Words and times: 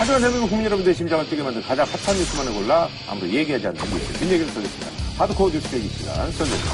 하지만 0.00 0.18
대한민국 0.18 0.48
국민 0.48 0.64
여러분들의 0.64 0.94
심장을 0.94 1.22
뛰게 1.28 1.42
만든 1.42 1.60
가장 1.60 1.84
핫한 1.86 2.16
뉴스만을 2.16 2.54
골라 2.54 2.88
아무도 3.06 3.28
얘기하지 3.28 3.66
않는 3.66 3.80
뉴스, 3.82 4.14
뒷얘기를 4.14 4.46
쏘겠습니다. 4.46 4.90
하드코어 5.18 5.50
뉴스 5.50 5.76
얘기 5.76 5.88
시간, 5.88 6.32
썰겠습니다. 6.32 6.72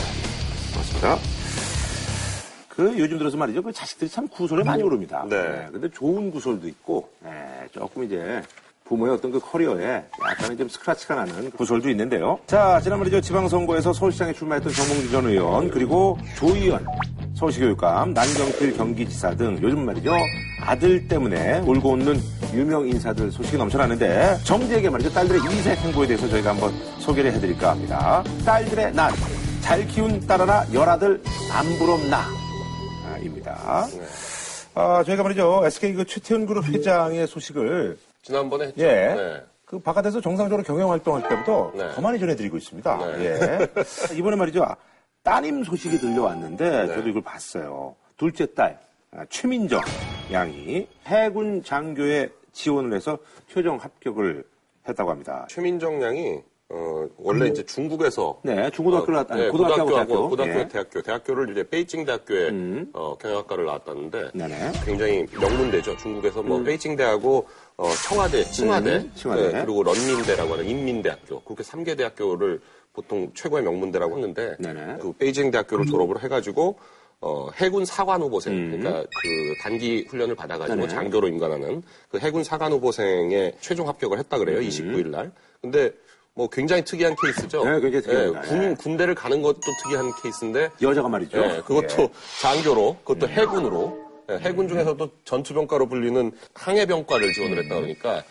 고맙습니다. 0.73 1.19
그 2.69 2.95
요즘 2.97 3.19
들어서 3.19 3.37
말이죠. 3.37 3.63
그 3.65 3.73
자식들이 3.73 4.09
참 4.09 4.29
구설에 4.29 4.63
많이 4.63 4.81
오릅니다. 4.85 5.27
네. 5.29 5.67
근데 5.73 5.91
좋은 5.91 6.31
구설도 6.31 6.69
있고, 6.69 7.11
네, 7.19 7.33
조금 7.73 8.05
이제 8.05 8.41
부모의 8.85 9.15
어떤 9.15 9.33
그 9.33 9.41
커리어에 9.41 10.05
약간의 10.25 10.57
좀 10.57 10.69
스크라치가 10.69 11.17
나는 11.17 11.51
구설도 11.51 11.91
있는데요. 11.91 12.39
자, 12.47 12.81
지난번에 12.81 13.11
저 13.11 13.21
지방선거에서 13.21 13.93
서울시장에 13.93 14.35
출마했던 14.35 14.73
정몽주 14.73 15.11
전 15.11 15.27
의원, 15.27 15.69
그리고 15.73 16.17
조 16.37 16.55
의원, 16.55 16.87
서울시 17.35 17.59
교육감, 17.59 18.15
난경필 18.15 18.77
경기지사 18.77 19.35
등 19.35 19.59
요즘 19.61 19.85
말이죠. 19.85 20.13
아들 20.61 21.07
때문에 21.07 21.61
울고 21.61 21.91
웃는 21.93 22.21
유명 22.55 22.89
인사들 22.89 23.31
소식이 23.31 23.57
넘쳐나는데 23.59 24.39
정지에게 24.45 24.89
말이죠. 24.91 25.13
딸들의 25.13 25.41
이색 25.53 25.79
행보에 25.79 26.07
대해서 26.07 26.29
저희가 26.29 26.51
한번 26.51 26.73
소개를 26.99 27.33
해드릴까 27.33 27.71
합니다. 27.73 28.25
딸들의 28.45 28.95
난, 28.95 29.13
잘 29.61 29.87
키운 29.87 30.25
딸 30.27 30.41
하나 30.41 30.65
열 30.73 30.89
아들 30.89 31.23
안 31.53 31.67
부럽나. 31.79 32.25
아, 33.05 33.19
입니다. 33.19 33.87
아, 34.75 35.03
저희가 35.05 35.23
말이죠. 35.23 35.63
SK 35.65 35.95
그 35.95 36.05
최태훈 36.05 36.47
그룹 36.47 36.67
회장의 36.67 37.27
소식을 37.27 37.99
지난번에 38.23 38.67
했죠. 38.67 38.83
예. 38.83 38.87
네. 38.87 39.43
그 39.65 39.79
바깥에서 39.79 40.21
정상적으로 40.21 40.63
경영 40.63 40.91
활동할 40.91 41.29
때부터 41.29 41.73
네. 41.75 41.93
더 41.95 42.01
많이 42.01 42.19
전해드리고 42.19 42.57
있습니다. 42.57 42.97
네. 43.17 43.25
예. 43.25 44.17
이번에 44.17 44.37
말이죠. 44.37 44.65
따님 45.23 45.65
소식이 45.65 45.99
들려왔는데 45.99 46.87
네. 46.87 46.95
저도 46.95 47.09
이걸 47.09 47.23
봤어요. 47.23 47.95
둘째 48.17 48.47
딸 48.55 48.79
아, 48.79 48.86
최민정 49.29 49.81
양이 50.33 50.87
해군 51.07 51.63
장교에 51.63 52.31
지원을 52.53 52.95
해서 52.97 53.19
최종 53.49 53.77
합격을 53.77 54.45
했다고 54.89 55.11
합니다. 55.11 55.47
최민정 55.49 56.03
양이 56.03 56.41
어, 56.69 57.07
원래 57.19 57.47
이제 57.47 57.65
중국에서 57.65 58.41
네, 58.43 58.69
중고등학교를 58.71 59.15
나왔- 59.15 59.31
아니, 59.31 59.43
네, 59.43 59.49
고등학교하고 59.51 59.91
대학교. 59.95 60.29
고등학교, 60.29 60.59
예. 60.61 60.69
대학교, 60.69 61.01
대학교를 61.03 61.53
이제 61.53 61.63
베이징 61.69 62.05
대학교에 62.05 62.49
음. 62.49 62.91
어, 62.93 63.17
경영학과를 63.19 63.67
나왔다는데 63.67 64.31
네네. 64.35 64.73
굉장히 64.85 65.27
명문대죠. 65.41 65.97
중국에서 65.99 66.43
뭐 66.43 66.61
베이징 66.65 66.97
대하고 66.97 67.47
어, 67.77 67.89
청와대, 68.09 68.43
칭화대, 68.51 68.97
음, 68.97 69.13
칭화대. 69.15 69.53
네, 69.53 69.65
그리고 69.65 69.85
런민대라고 69.85 70.55
하는 70.55 70.67
인민대학교 70.69 71.41
그렇게 71.43 71.63
3개 71.63 71.97
대학교를 71.97 72.61
보통 72.93 73.31
최고의 73.35 73.63
명문대라고 73.63 74.17
하는데 74.17 74.57
네네. 74.59 74.99
그 75.01 75.13
베이징 75.13 75.53
대학교를 75.53 75.87
졸업을 75.87 76.21
해가지고 76.25 76.79
어, 77.27 77.51
해군 77.57 77.85
사관 77.85 78.23
후보생, 78.23 78.53
음. 78.53 78.79
그러니까 78.79 79.03
그 79.03 79.55
단기 79.61 80.07
훈련을 80.09 80.37
받아가지고 80.37 80.77
네네. 80.77 80.89
장교로 80.89 81.27
임관하는 81.27 81.83
그 82.09 82.19
해군 82.19 82.45
사관 82.45 82.71
후보생에 82.71 83.55
최종 83.61 83.89
합격을 83.89 84.19
했다 84.21 84.39
그래요. 84.39 84.61
29일 84.61 85.09
날. 85.09 85.33
근데 85.61 85.91
뭐 86.35 86.49
굉장히 86.49 86.85
특이한 86.85 87.17
케이스죠. 87.21 87.65
네, 87.65 87.81
굉장히 87.81 88.03
특이합니다. 88.03 88.43
군, 88.43 88.61
네. 88.61 88.75
군대를 88.75 89.15
가는 89.17 89.43
것도 89.43 89.61
특이한 89.83 90.13
케이스인데 90.23 90.71
여자가 90.81 91.09
말이죠. 91.09 91.39
예, 91.39 91.63
그것도 91.67 92.03
예. 92.03 92.09
장교로, 92.43 92.99
그것도 93.05 93.29
해군으로, 93.29 93.99
예, 94.31 94.35
해군 94.37 94.69
중에서도 94.69 95.11
전투병과로 95.25 95.89
불리는 95.89 96.31
항해병과를 96.55 97.33
지원을 97.33 97.65
했다 97.65 97.75
그러니까 97.75 98.11
어, 98.19 98.23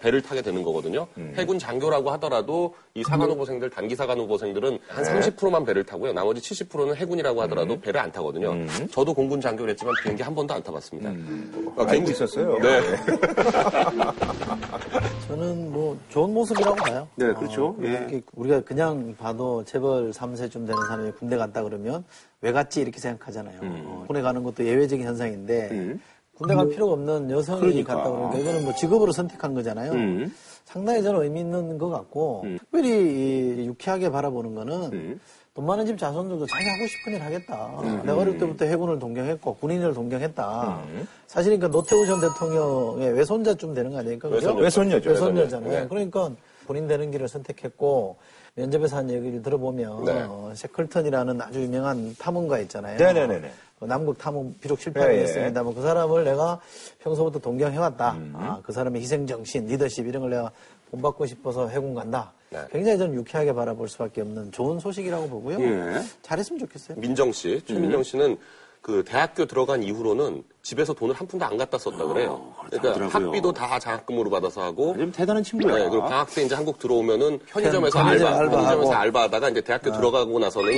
배를 0.00 0.22
타게 0.22 0.42
되는 0.42 0.62
거거든요. 0.62 1.06
음. 1.16 1.32
해군 1.36 1.58
장교라고 1.58 2.10
하더라도 2.12 2.74
이 2.94 3.02
사관 3.02 3.30
후보생들, 3.30 3.70
단기 3.70 3.96
사관 3.96 4.18
후보생들은 4.18 4.78
한 4.88 5.04
네. 5.04 5.20
30%만 5.20 5.64
배를 5.64 5.84
타고요. 5.84 6.12
나머지 6.12 6.40
70%는 6.40 6.96
해군이라고 6.96 7.42
하더라도 7.42 7.74
음. 7.74 7.80
배를 7.80 8.00
안 8.00 8.12
타거든요. 8.12 8.54
저도 8.90 9.14
공군 9.14 9.40
장교를 9.40 9.72
했지만 9.72 9.94
비행기 10.02 10.22
한 10.22 10.34
번도 10.34 10.54
안 10.54 10.62
타봤습니다. 10.62 11.08
아, 11.08 11.12
음. 11.12 11.72
알고 11.76 12.10
있었어요. 12.10 12.58
네. 12.58 12.80
저는 15.28 15.72
뭐 15.72 15.96
좋은 16.08 16.34
모습이라고 16.34 16.76
봐요. 16.76 17.06
네, 17.14 17.32
그렇죠. 17.32 17.76
예. 17.82 17.88
이렇게 17.88 18.20
우리가 18.34 18.60
그냥 18.62 19.14
봐도 19.16 19.64
재벌 19.64 20.10
3세쯤 20.10 20.66
되는 20.66 20.74
사람이 20.88 21.12
군대 21.12 21.36
갔다 21.36 21.62
그러면 21.62 22.04
왜 22.40 22.52
갔지 22.52 22.80
이렇게 22.80 22.98
생각하잖아요. 22.98 23.60
음. 23.62 23.84
어, 23.86 24.04
군에 24.08 24.22
가는 24.22 24.42
것도 24.42 24.66
예외적인 24.66 25.06
현상인데 25.06 25.98
군대 26.40 26.54
갈 26.54 26.68
필요가 26.70 26.94
없는 26.94 27.30
여성이 27.30 27.60
그러니까. 27.60 27.96
갔다 27.96 28.10
그러니까 28.10 28.38
이거는 28.38 28.64
뭐 28.64 28.74
직업으로 28.74 29.12
선택한 29.12 29.52
거잖아요. 29.52 29.92
음. 29.92 30.34
상당히 30.64 31.02
저는 31.02 31.22
의미 31.22 31.40
있는 31.40 31.76
것 31.76 31.90
같고 31.90 32.46
특별히 32.58 32.88
이 32.88 33.66
유쾌하게 33.66 34.10
바라보는 34.10 34.54
거는 34.54 34.92
음. 34.92 35.20
돈 35.52 35.66
많은 35.66 35.84
집 35.84 35.98
자손들도 35.98 36.46
자기 36.46 36.64
하고 36.64 36.86
싶은 36.86 37.12
일 37.12 37.22
하겠다. 37.22 38.02
내가 38.06 38.16
어릴 38.16 38.38
때부터 38.38 38.64
해군을 38.64 38.98
동경했고 38.98 39.56
군인을 39.56 39.92
동경했다. 39.92 40.84
음. 40.88 41.06
사실 41.26 41.58
그러니까 41.58 41.76
노태우 41.76 42.06
전 42.06 42.20
대통령의 42.20 43.12
외손자쯤 43.12 43.74
되는 43.74 43.90
거 43.90 43.98
아닙니까? 43.98 44.28
그죠? 44.30 44.54
외손녀죠. 44.54 45.10
외손녀죠. 45.10 45.10
외손녀잖아요. 45.10 45.80
네. 45.82 45.88
그러니까 45.88 46.30
본인 46.66 46.86
되는 46.86 47.10
길을 47.10 47.28
선택했고 47.28 48.16
면접에서 48.54 48.96
한 48.96 49.10
얘기를 49.10 49.42
들어보면 49.42 50.04
네. 50.04 50.24
어, 50.28 50.52
셰클턴이라는 50.54 51.40
아주 51.40 51.62
유명한 51.62 52.14
탐험가 52.18 52.58
있잖아요. 52.60 52.98
네네네네. 52.98 53.52
어, 53.80 53.86
남극 53.86 54.18
탐험 54.18 54.54
비록 54.60 54.80
실패를 54.80 55.14
예, 55.14 55.18
예. 55.18 55.22
했습니다만 55.22 55.74
그 55.74 55.82
사람을 55.82 56.24
내가 56.24 56.60
평소부터 56.98 57.38
동경해왔다. 57.38 58.12
음. 58.12 58.32
아, 58.36 58.60
그 58.62 58.72
사람의 58.72 59.00
희생 59.00 59.26
정신, 59.26 59.66
리더십 59.66 60.06
이런 60.06 60.22
걸 60.22 60.30
내가 60.30 60.50
본받고 60.90 61.26
싶어서 61.26 61.68
해군 61.68 61.94
간다. 61.94 62.32
네. 62.50 62.60
굉장히 62.72 62.98
저는 62.98 63.14
유쾌하게 63.14 63.52
바라볼 63.52 63.88
수밖에 63.88 64.20
없는 64.22 64.52
좋은 64.52 64.80
소식이라고 64.80 65.28
보고요. 65.28 65.60
예. 65.60 66.02
잘했으면 66.22 66.58
좋겠어요. 66.58 66.98
민정 66.98 67.32
씨, 67.32 67.62
최민정 67.64 68.02
씨는 68.02 68.36
그 68.82 69.04
대학교 69.06 69.46
들어간 69.46 69.82
이후로는 69.82 70.42
집에서 70.62 70.92
돈을 70.92 71.14
한 71.14 71.26
푼도 71.26 71.44
안 71.44 71.56
갖다 71.56 71.78
썼다 71.78 72.04
그래요. 72.04 72.52
그러니까 72.66 72.92
그렇더라고요. 72.94 73.26
학비도 73.26 73.52
다 73.52 73.78
장학금으로 73.78 74.28
받아서 74.28 74.62
하고 74.62 74.94
좀 74.96 75.10
대단한 75.10 75.42
친구야. 75.42 75.74
네, 75.74 75.88
그리고 75.88 76.02
방학 76.02 76.28
때 76.34 76.42
이제 76.42 76.54
한국 76.54 76.78
들어오면은 76.78 77.38
편의점에서 77.46 77.98
편의점 77.98 78.26
알바, 78.26 78.38
알바하고. 78.40 78.50
편의점에서 78.56 78.92
알바하다가 78.92 79.48
이제 79.50 79.60
대학교 79.62 79.90
들어가고 79.90 80.38
나서는 80.38 80.72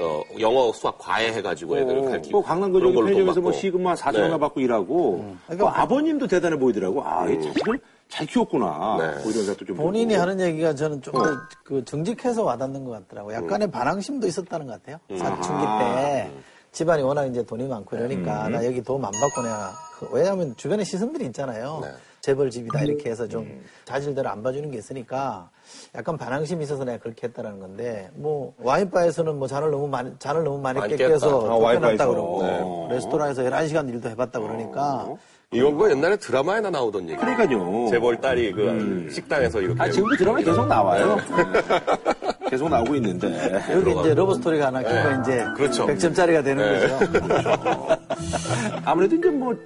어, 0.00 0.22
영어 0.40 0.72
수학 0.72 0.96
과외 0.98 1.32
해가지고 1.32 1.78
애들 1.78 2.02
가르치고 2.04 2.38
뭐 2.38 2.42
강남 2.46 2.72
그 2.72 2.78
그런 2.78 2.88
저기 2.88 2.94
걸로 2.94 3.06
편의점에서 3.06 3.34
돈 3.34 3.42
뭐. 3.42 3.52
시급만 3.52 3.96
4천 3.96 4.12
네. 4.12 4.20
원나 4.22 4.38
받고 4.38 4.60
일하고 4.60 5.34
그 5.48 5.64
아버님도 5.64 6.26
대단해 6.26 6.58
보이더라고. 6.58 7.02
아, 7.02 7.26
이 7.28 7.40
자식을 7.42 7.80
잘 8.08 8.26
키웠구나. 8.26 8.96
네. 8.98 9.06
뭐 9.22 9.30
이런 9.30 9.32
생각도 9.32 9.64
좀 9.64 9.76
본인이 9.76 10.08
들고. 10.08 10.20
하는 10.22 10.40
얘기가 10.40 10.74
저는 10.74 11.00
좀 11.00 11.16
어. 11.16 11.22
더그 11.22 11.84
정직해서 11.86 12.42
와닿는 12.42 12.84
것 12.84 12.90
같더라고요. 12.90 13.34
약간의 13.36 13.68
음. 13.68 13.70
반항심도 13.70 14.26
있었다는 14.26 14.66
것 14.66 14.82
같아요. 14.82 14.98
사춘기 15.18 15.64
아. 15.66 15.78
때 15.78 16.30
집안이 16.72 17.02
워낙 17.02 17.26
이제 17.26 17.44
돈이 17.44 17.68
많고 17.68 17.96
음. 17.96 18.00
이러니까 18.00 18.48
나 18.48 18.64
여기 18.64 18.82
도움 18.82 19.04
안 19.04 19.12
받고 19.12 19.42
내가 19.42 19.72
그- 19.98 20.08
왜냐하면 20.10 20.54
주변에 20.56 20.82
시선들이 20.84 21.26
있잖아요. 21.26 21.80
네. 21.82 21.88
재벌 22.22 22.50
집이다 22.50 22.82
이렇게 22.84 23.10
해서 23.10 23.26
좀 23.26 23.42
음. 23.42 23.64
자질대로 23.84 24.28
안 24.28 24.42
봐주는 24.44 24.70
게 24.70 24.78
있으니까 24.78 25.50
약간 25.96 26.16
반항심이 26.16 26.62
있어서 26.64 26.84
내가 26.84 26.98
그렇게 26.98 27.26
했다라는 27.26 27.58
건데 27.58 28.10
뭐 28.14 28.54
와인바에서는 28.58 29.38
뭐 29.38 29.48
잔을 29.48 29.70
너무 29.72 29.88
많이 29.88 30.12
잔을 30.20 30.44
너무 30.44 30.58
많이 30.60 30.78
깼다. 30.80 31.14
아, 31.14 31.18
쫓겨났다 31.18 31.54
와인바에서. 31.56 32.08
그러고 32.08 32.42
네. 32.88 32.94
레스토랑에서 32.94 33.42
11시간 33.42 33.88
일도 33.88 34.08
해봤다 34.10 34.38
그러니까 34.38 35.08
이런 35.50 35.76
거 35.76 35.90
옛날에 35.90 36.16
드라마에나 36.16 36.70
나오던 36.70 37.08
얘기. 37.10 37.16
그러니까요. 37.16 37.88
재벌 37.90 38.20
딸이 38.20 38.52
그 38.52 39.08
식당에서 39.12 39.60
이렇게 39.60 39.82
아, 39.82 39.90
지금도 39.90 40.16
드라마 40.16 40.38
계속 40.38 40.66
나와요. 40.66 41.16
네. 42.52 42.56
계속 42.56 42.68
나오고 42.68 42.94
있는데. 42.96 43.62
여기 43.70 43.98
이제 43.98 44.14
러브 44.14 44.34
스토리가 44.34 44.66
하나 44.66 44.82
끼면 44.82 45.22
이제 45.22 45.46
그렇죠. 45.56 45.86
100점짜리가 45.86 46.44
되는 46.44 46.72
네. 46.72 46.86
거죠. 46.86 47.96
아무래도 48.84 49.16
이제 49.16 49.30
뭐 49.30 49.56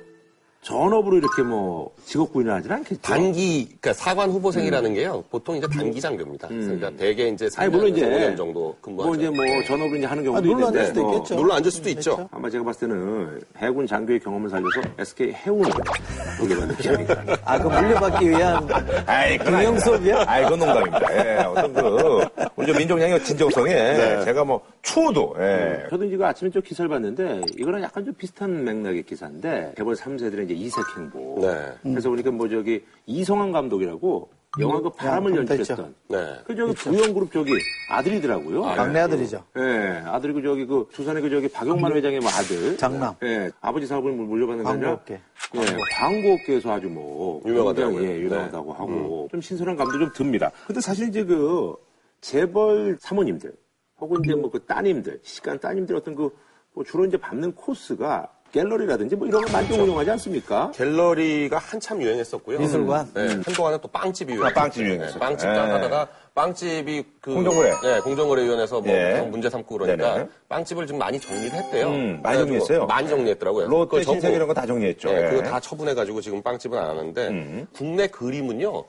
전업으로 0.67 1.19
이렇게 1.19 1.43
뭐 1.43 1.95
직업 2.05 2.33
구인을 2.33 2.53
하진 2.53 2.73
않겠죠. 2.73 3.01
단기, 3.01 3.67
그러니까 3.67 3.93
사관 3.93 4.31
후보생이라는 4.31 4.95
게요. 4.95 5.23
보통 5.31 5.57
이제 5.57 5.69
단기 5.69 6.01
장교입니다. 6.01 6.49
그러니까 6.49 6.91
대개 6.91 7.29
이제 7.29 7.45
음. 7.45 7.51
아니, 7.57 7.71
물론 7.71 7.93
3년, 7.93 7.97
이제 7.97 8.07
5년 8.07 8.37
정도 8.37 8.77
근무하죠. 8.81 9.07
뭐 9.07 9.17
이제 9.17 9.31
뭐 9.31 9.65
전업으로 9.65 9.97
이제 9.97 10.07
하는 10.07 10.25
경우도 10.25 10.39
아, 10.39 10.53
눌러 10.53 10.67
앉을 10.67 10.81
있는데. 10.81 10.87
수도 10.87 11.09
어, 11.09 11.15
있겠죠. 11.15 11.35
눌러 11.37 11.55
앉을 11.55 11.71
수도 11.71 11.89
있죠. 11.91 12.17
그렇죠. 12.17 12.29
아마 12.33 12.51
제가 12.51 12.65
봤을 12.65 12.89
때는 12.89 13.41
해군 13.59 13.87
장교의 13.87 14.19
경험을 14.19 14.51
살려서 14.51 14.81
SK 14.99 15.33
해운을 15.35 15.71
돌려받는 16.41 16.77
게 16.79 16.89
아닌가. 16.89 17.39
아, 17.45 17.59
그 17.61 17.69
물려받기 17.69 18.29
위한 18.29 18.69
아이, 19.07 19.39
아닙니다. 19.39 19.85
수업이야? 19.85 20.25
아이, 20.27 20.43
그건 20.43 20.59
농담입니다. 20.59 21.17
예, 21.17 21.45
어떤 21.45 21.73
그, 21.75 22.25
우리 22.57 22.67
저 22.73 22.77
민족량의 22.77 23.23
진정성에 23.23 24.25
제가 24.25 24.45
뭐, 24.45 24.61
추워도, 24.83 25.37
예. 25.39 25.87
저도 25.91 26.05
이제 26.07 26.17
그 26.17 26.27
아침에 26.27 26.51
좀 26.51 26.61
기사를 26.61 26.89
봤는데, 26.89 27.43
이거랑 27.57 27.85
약간 27.85 28.05
좀 28.05 28.13
비슷한 28.15 28.65
맥락의 28.65 29.05
기사인데, 29.05 29.75
개벌 29.77 29.95
3세들의 29.95 30.45
이제 30.47 30.56
이색 30.57 30.85
행보. 30.97 31.39
네. 31.41 31.73
그래서 31.83 32.09
보니까 32.09 32.31
뭐 32.31 32.49
저기, 32.49 32.85
이성환 33.07 33.53
감독이라고, 33.53 34.31
영화 34.59 34.81
그 34.81 34.89
바람을 34.89 35.33
야, 35.33 35.37
연출했던. 35.39 35.95
네. 36.09 36.17
그 36.47 36.57
저기 36.57 36.73
부영그룹 36.73 37.31
저기 37.31 37.53
아들이더라고요. 37.91 38.63
막내 38.63 39.01
아들이죠. 39.01 39.45
예, 39.59 40.03
아들이고 40.07 40.41
저기 40.41 40.65
그 40.65 40.89
두산의 40.93 41.21
그 41.23 41.29
저기 41.29 41.47
박용만 41.49 41.93
회장의 41.93 42.21
뭐 42.21 42.31
아들. 42.31 42.75
장남. 42.79 43.15
예, 43.23 43.51
아버지 43.61 43.87
사업을 43.87 44.13
물려받는 44.13 44.65
게 44.65 44.71
아니라 44.71 44.89
광고업계. 44.97 45.21
예, 45.57 45.77
광고업계에서 45.99 46.73
아주 46.73 46.89
뭐. 46.89 47.43
굉장히, 47.43 48.03
예, 48.03 48.19
유명하다고 48.21 48.73
하고 48.73 49.29
좀 49.31 49.41
신선한 49.43 49.77
감도 49.77 49.99
좀 49.99 50.11
듭니다. 50.15 50.51
근데 50.67 50.81
사실 50.81 51.09
이제 51.09 51.23
그 51.23 51.75
재벌 52.23 52.97
사모님들 52.99 53.53
혹은 54.01 54.25
이제 54.25 54.35
뭐 54.35 54.51
그 54.51 54.65
따님들 54.65 55.21
시간 55.23 55.59
따님들 55.59 55.97
어떤 55.97 56.15
그 56.15 56.31
뭐 56.77 56.85
주로 56.85 57.07
이제 57.07 57.17
밟는 57.17 57.55
코스가 57.55 58.31
갤러리라든지 58.57 59.17
뭐 59.17 59.29
이런 59.29 59.45
거 59.45 59.53
많이 59.53 59.69
운영하지 59.77 60.11
않습니까? 60.13 60.71
갤러리가 60.75 61.59
한참 61.59 62.01
유행했었고요. 62.01 62.59
미술관? 62.59 63.11
네, 63.15 63.29
한동안은 63.45 63.79
또 63.83 63.89
빵집이 63.89 64.33
유행했어요. 64.33 64.59
아, 64.59 64.63
빵집이 64.63 64.87
유행했었죠. 64.89 65.19
빵집 65.19 65.49
예. 65.49 65.53
하다가 65.55 66.09
빵집이 66.35 67.05
그 67.21 67.35
공정거래. 67.35 67.73
네, 67.83 68.01
공정거래위원회에서 68.01 68.81
뭐 68.81 68.91
예. 68.95 69.21
문제 69.31 69.51
삼고 69.51 69.77
그러니까 69.79 70.15
네네. 70.15 70.29
빵집을 70.49 70.87
좀 70.87 70.97
많이 70.99 71.21
정리를 71.21 71.51
했대요. 71.53 71.89
음, 71.89 72.21
많이 72.23 72.39
정리했어요? 72.39 72.87
많이 72.87 73.09
정리했더라고요. 73.09 73.69
롯데, 73.69 74.03
신세계 74.03 74.35
이런 74.37 74.49
거 74.49 74.55
다 74.57 74.65
정리했죠. 74.65 75.11
네, 75.11 75.17
예. 75.17 75.25
음. 75.27 75.31
그거 75.31 75.43
다 75.43 75.61
처분해가지고 75.61 76.23
지금 76.23 76.43
빵집은 76.43 76.79
안 76.79 76.89
하는데 76.91 77.67
국내 77.75 78.07
그림은요 78.07 78.85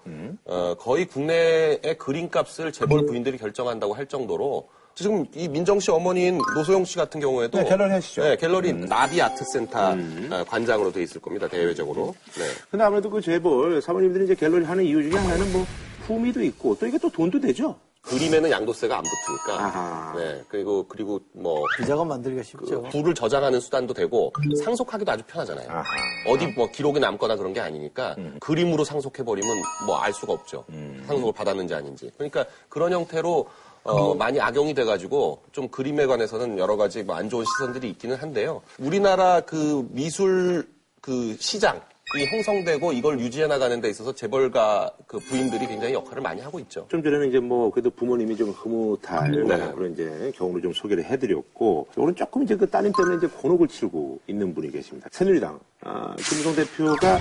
어, 0.45 0.75
거의 0.79 1.05
국내의 1.05 1.97
그림값을 1.97 2.71
재벌 2.71 3.05
부인들이 3.05 3.37
결정한다고 3.37 3.93
할 3.93 4.05
정도로 4.05 4.69
지금 4.97 5.27
이 5.35 5.47
민정 5.47 5.79
씨 5.79 5.91
어머니인 5.91 6.39
노소영 6.55 6.83
씨 6.83 6.95
같은 6.97 7.21
경우에도 7.21 7.59
네, 7.59 7.65
갤러리 7.69 7.91
하시죠. 7.91 8.23
네, 8.23 8.35
갤러리 8.35 8.73
나비 8.73 9.21
아트센터 9.21 9.91
어, 9.91 10.43
관장으로 10.47 10.91
돼 10.91 11.03
있을 11.03 11.21
겁니다 11.21 11.47
대외적으로. 11.47 12.15
네. 12.35 12.43
근데 12.71 12.83
아무래도 12.83 13.07
그 13.11 13.21
재벌 13.21 13.79
사모님들이 13.79 14.25
이제 14.25 14.33
갤러리 14.33 14.65
하는 14.65 14.83
이유 14.83 15.07
중에 15.07 15.19
하나는 15.19 15.53
뭐 15.53 15.63
품위도 16.07 16.41
있고 16.45 16.75
또 16.79 16.87
이게 16.87 16.97
또 16.97 17.11
돈도 17.11 17.39
되죠. 17.39 17.75
그림에는 18.01 18.49
양도세가 18.49 18.97
안 18.97 19.03
붙으니까. 19.03 19.65
아하. 19.65 20.13
네. 20.17 20.41
그리고 20.47 20.87
그리고 20.87 21.19
뭐 21.33 21.63
비자금 21.77 22.07
만들기가 22.07 22.41
쉽죠. 22.41 22.81
부를 22.83 23.13
저장하는 23.13 23.59
수단도 23.59 23.93
되고 23.93 24.31
상속하기도 24.63 25.11
아주 25.11 25.23
편하잖아요. 25.27 25.69
아하. 25.69 25.83
어디 26.27 26.47
뭐 26.55 26.71
기록에 26.71 26.99
남거나 26.99 27.35
그런 27.35 27.53
게 27.53 27.59
아니니까 27.59 28.15
그림으로 28.39 28.83
상속해 28.83 29.23
버리면 29.23 29.61
뭐 29.85 29.97
알 29.97 30.11
수가 30.13 30.33
없죠. 30.33 30.63
상속을 31.05 31.33
받았는지 31.33 31.75
아닌지. 31.75 32.09
그러니까 32.15 32.45
그런 32.69 32.93
형태로 32.93 33.47
어, 33.87 34.13
많이 34.15 34.39
악용이 34.39 34.73
돼가지고 34.73 35.41
좀 35.51 35.67
그림에 35.69 36.05
관해서는 36.05 36.57
여러 36.57 36.75
가지 36.77 37.03
뭐 37.03 37.17
안 37.17 37.29
좋은 37.29 37.43
시선들이 37.45 37.89
있기는 37.91 38.15
한데요. 38.17 38.61
우리나라 38.77 39.41
그 39.41 39.87
미술 39.91 40.67
그 41.01 41.35
시장 41.39 41.81
이 42.15 42.25
형성되고 42.25 42.93
이걸 42.93 43.19
유지해 43.19 43.47
나가는 43.47 43.81
데 43.81 43.89
있어서 43.89 44.13
재벌가 44.13 44.89
그 45.07 45.17
부인들이 45.19 45.67
굉장히 45.67 45.93
역할을 45.95 46.21
많이 46.21 46.39
하고 46.41 46.59
있죠. 46.59 46.85
좀 46.89 47.03
전에는 47.03 47.27
이제 47.27 47.39
뭐 47.39 47.69
그래도 47.71 47.89
부모님이 47.89 48.37
좀 48.37 48.51
흐뭇할 48.51 49.31
네. 49.31 49.71
그런 49.73 49.91
이제 49.93 50.31
경우를 50.35 50.61
좀 50.61 50.71
소개를 50.73 51.03
해드렸고 51.03 51.87
오늘 51.97 52.13
조금 52.13 52.43
이제 52.43 52.55
그 52.55 52.69
따님 52.69 52.91
때문에 52.95 53.17
이제 53.17 53.27
곤혹을 53.27 53.67
치르고 53.67 54.19
있는 54.27 54.53
분이 54.53 54.71
계십니다. 54.71 55.09
새누리당 55.11 55.59
아, 55.81 56.15
김성 56.17 56.55
대표가 56.55 57.19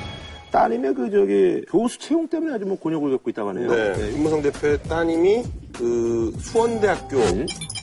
따님의 0.51 0.95
그 0.95 1.11
저기 1.11 1.65
교수 1.69 1.99
채용 1.99 2.29
때문에 2.29 2.55
아주 2.55 2.65
뭐 2.65 2.79
곤욕을 2.79 3.11
겪고 3.13 3.31
있다고 3.31 3.49
하네요. 3.51 3.69
네, 3.69 4.11
김무성 4.13 4.43
대표의 4.43 4.83
따님이 4.85 5.45
그 5.73 6.33
수원대학교 6.41 7.19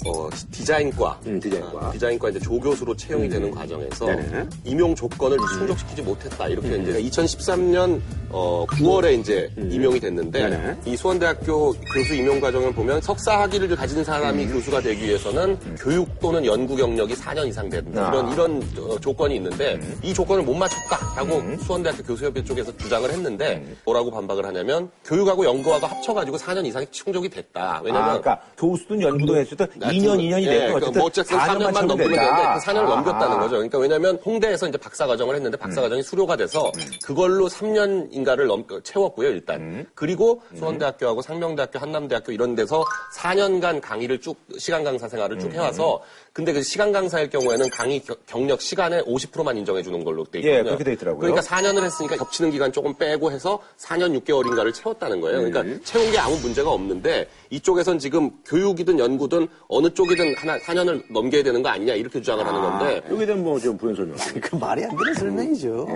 어, 0.06 0.30
디자인과, 0.52 1.20
음, 1.28 1.40
디자인과. 1.40 1.88
아, 1.88 1.92
디자인과 1.92 2.30
이제 2.30 2.40
조교수로 2.40 2.96
채용이 2.96 3.30
되는 3.30 3.52
과정에서 3.52 4.06
네네. 4.06 4.50
임용 4.66 4.96
조건을 4.96 5.38
충족시키지 5.58 6.02
못했다. 6.02 6.48
이렇게 6.48 6.76
이제 6.78 7.02
2013년 7.04 8.02
어, 8.30 8.66
9월에 8.68 9.18
이제 9.20 9.50
임용이 9.58 10.00
됐는데 10.00 10.50
네네. 10.50 10.78
이 10.86 10.98
수원대학교 10.98 11.72
교수 11.72 12.16
임용 12.16 12.42
과정을 12.42 12.74
보면 12.74 13.02
석사 13.02 13.42
학위를 13.42 13.76
가진 13.76 14.04
사람이 14.04 14.48
교수가 14.48 14.82
되기 14.82 15.06
위해서는 15.06 15.58
교육 15.78 16.20
또는 16.20 16.46
연구 16.46 16.76
경력이 16.76 17.14
4년 17.14 17.48
이상 17.48 17.70
된다 17.70 18.08
아. 18.08 18.10
이런 18.10 18.34
이런 18.34 18.64
어, 18.80 19.00
조건이 19.00 19.36
있는데 19.36 19.80
이 20.02 20.14
조건을 20.14 20.44
못 20.44 20.54
맞췄다라고 20.56 21.58
수원대학교 21.64 22.04
교수협회 22.04 22.44
쪽 22.44 22.53
에서 22.60 22.76
주장을 22.78 23.10
했는데 23.10 23.66
뭐라고 23.86 24.12
반박을 24.12 24.46
하냐면 24.46 24.90
교육하고 25.06 25.46
연구하고 25.46 25.88
합쳐가지고 25.88 26.38
4년 26.38 26.66
이상이 26.66 26.86
충족이 26.92 27.30
됐다. 27.30 27.82
왜냐면 27.84 28.04
아, 28.10 28.20
그러니까 28.20 28.42
교수든 28.58 29.02
연구든 29.02 29.36
했어도 29.38 29.66
나 29.76 29.88
2년, 29.90 30.16
그- 30.16 30.18
2년이 30.24 30.44
예, 30.44 30.50
됐고 30.60 30.74
그 30.74 30.78
어쨌든 30.78 31.00
뭐 31.00 31.08
어쨌든 31.08 31.38
4년만 31.38 31.48
채우면 31.74 31.74
넘기면 31.88 31.98
된다. 31.98 32.36
되는데 32.36 32.60
그 32.60 32.66
4년을 32.66 32.78
아. 32.92 32.96
넘겼다는 32.96 33.38
거죠. 33.40 33.50
그러니까 33.56 33.78
왜냐면 33.80 34.16
홍대에서 34.26 34.68
이제 34.68 34.78
박사 34.78 35.08
과정을 35.08 35.36
했는데 35.36 35.58
박사 35.58 35.82
과정이 35.82 36.04
수료가 36.04 36.36
돼서 36.36 36.72
그걸로 37.04 37.48
3년인가를 37.50 38.46
넘 38.48 38.66
채웠고요, 38.84 39.30
일단. 39.30 39.86
그리고 39.96 40.42
수원대학교하고 40.56 41.22
상명대학교, 41.22 41.80
한남대학교 41.80 42.32
이런 42.32 42.56
데서 42.56 42.84
4년간 43.18 43.82
강의를 43.82 44.20
쭉 44.22 44.38
시간 44.58 44.84
강사 44.84 45.08
생활을 45.08 45.40
쭉 45.40 45.52
해와서 45.54 46.02
근데 46.32 46.52
그 46.52 46.64
시간 46.64 46.92
강사일 46.92 47.30
경우에는 47.30 47.70
강의 47.70 48.00
겨- 48.00 48.16
경력 48.26 48.60
시간의 48.62 49.04
50%만 49.04 49.56
인정해 49.58 49.84
주는 49.84 50.04
걸로 50.04 50.24
돼 50.24 50.40
있거든요. 50.40 50.60
예, 50.60 50.64
그렇게 50.64 50.84
돼 50.84 50.94
있더라고요. 50.94 51.20
그러니까 51.20 51.42
4년을 51.42 51.84
했으니까 51.84 52.16
겹치는 52.18 52.43
기간 52.52 52.72
조금 52.72 52.94
빼고 52.96 53.32
해서 53.32 53.60
4년 53.78 54.20
6개월인가를 54.20 54.74
채웠다는 54.74 55.22
거예요. 55.22 55.40
그러니까 55.40 55.84
채운 55.84 56.12
게 56.12 56.18
아무 56.18 56.38
문제가 56.38 56.72
없는데 56.72 57.28
이쪽에선 57.50 58.00
지금 58.00 58.32
교육이든 58.46 59.00
연구든 59.00 59.48
어느 59.68 59.94
쪽이든 59.94 60.36
하나 60.38 60.58
4년을 60.60 61.04
넘겨야 61.12 61.44
되는 61.44 61.62
거 61.62 61.70
아니냐 61.70 61.94
이렇게 61.94 62.20
주장을 62.20 62.46
하는 62.46 62.62
건데 62.62 63.02
여기에 63.10 63.26
대한 63.26 63.44
뭐좀 63.44 63.78
부연 63.78 63.96
설명. 63.96 64.16
그 64.42 64.56
말이 64.56 64.84
안 64.84 64.96
되는 64.96 65.14
설명이죠. 65.14 65.88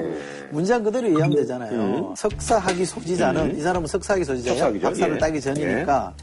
문장 0.52 0.84
그대로 0.84 1.08
이해하면 1.08 1.38
되잖아요. 1.38 2.14
석사학위 2.18 2.86
소지자는 2.86 3.58
이 3.58 3.62
사람은 3.62 3.88
석사학위 3.88 4.24
소지자예요. 4.24 4.58
석사학위죠. 4.58 4.84
박사를 4.88 5.16
예. 5.16 5.20
따기 5.20 5.42
전이니까 5.42 6.14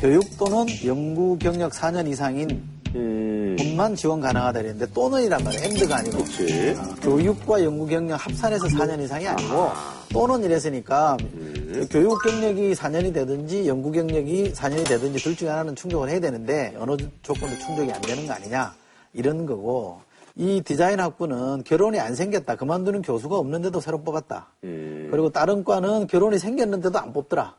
교육 0.00 0.24
또는 0.38 0.66
연구 0.86 1.36
경력 1.38 1.72
4년 1.72 2.08
이상인 2.08 2.62
음, 2.94 3.56
분만 3.58 3.94
지원 3.94 4.20
가능하다 4.20 4.60
이랬는데 4.60 4.92
또는이란 4.92 5.44
말이에요. 5.44 5.64
엔드가 5.64 5.96
아니고. 5.96 6.18
어, 6.18 6.94
교육과 7.02 7.62
연구 7.64 7.86
경력 7.86 8.24
합산해서 8.24 8.66
4년 8.68 9.00
이상이 9.02 9.26
아니고 9.26 9.70
또는 10.12 10.42
이랬으니까 10.44 11.16
교육 11.90 12.22
경력이 12.22 12.72
4년이 12.74 13.12
되든지 13.12 13.68
연구 13.68 13.92
경력이 13.92 14.52
4년이 14.52 14.88
되든지 14.88 15.22
둘 15.22 15.36
중에 15.36 15.48
하나는 15.50 15.76
충족을 15.76 16.08
해야 16.08 16.18
되는데 16.20 16.74
어느 16.78 16.96
조건도 17.22 17.58
충족이 17.58 17.92
안 17.92 18.00
되는 18.00 18.26
거 18.26 18.32
아니냐. 18.32 18.74
이런 19.12 19.46
거고 19.46 20.00
이 20.40 20.62
디자인 20.62 21.00
학부는 21.00 21.64
결혼이 21.64 21.98
안 21.98 22.14
생겼다. 22.14 22.54
그만두는 22.54 23.02
교수가 23.02 23.36
없는데도 23.36 23.80
새로 23.80 24.00
뽑았다. 24.02 24.52
그리고 24.60 25.30
다른 25.30 25.64
과는 25.64 26.06
결혼이 26.06 26.38
생겼는데도 26.38 26.96
안 26.96 27.12
뽑더라. 27.12 27.56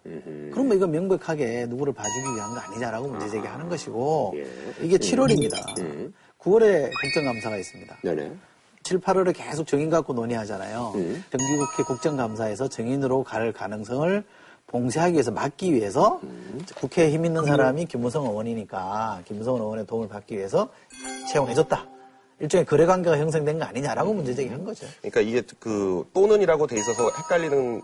그러면 0.51 0.77
이거 0.77 0.87
명백하게 0.87 1.65
누구를 1.65 1.91
봐주기 1.93 2.35
위한 2.35 2.53
거 2.53 2.59
아니냐라고 2.61 3.09
문제 3.09 3.27
제기하는 3.29 3.67
것이고 3.67 4.33
이게 4.81 4.97
7월입니다. 4.97 6.11
9월에 6.39 6.89
국정감사가 7.01 7.57
있습니다. 7.57 7.97
네네. 8.01 8.31
7, 8.83 9.01
8월에 9.01 9.33
계속 9.35 9.67
정인 9.67 9.89
갖고 9.89 10.13
논의하잖아요. 10.13 10.93
정기국회 10.93 11.83
국정감사에서 11.85 12.69
정인으로 12.69 13.23
갈 13.23 13.51
가능성을 13.51 14.23
봉쇄하기 14.67 15.15
위해서 15.15 15.31
막기 15.31 15.73
위해서 15.73 16.21
국회에 16.79 17.11
힘 17.11 17.25
있는 17.25 17.43
사람이 17.43 17.87
김무성 17.87 18.25
의원이니까 18.25 19.23
김무성 19.25 19.55
의원의 19.55 19.85
도움을 19.85 20.07
받기 20.07 20.37
위해서 20.37 20.69
채용해줬다. 21.29 21.98
일종의 22.39 22.65
거래 22.65 22.85
관계가 22.85 23.17
형성된 23.17 23.59
거 23.59 23.65
아니냐라고 23.65 24.13
문제 24.13 24.33
제기한 24.33 24.63
거죠. 24.63 24.87
그러니까 25.01 25.21
이게 25.21 25.43
그 25.59 26.05
또는이라고 26.13 26.67
돼 26.67 26.77
있어서 26.77 27.09
헷갈리는 27.17 27.81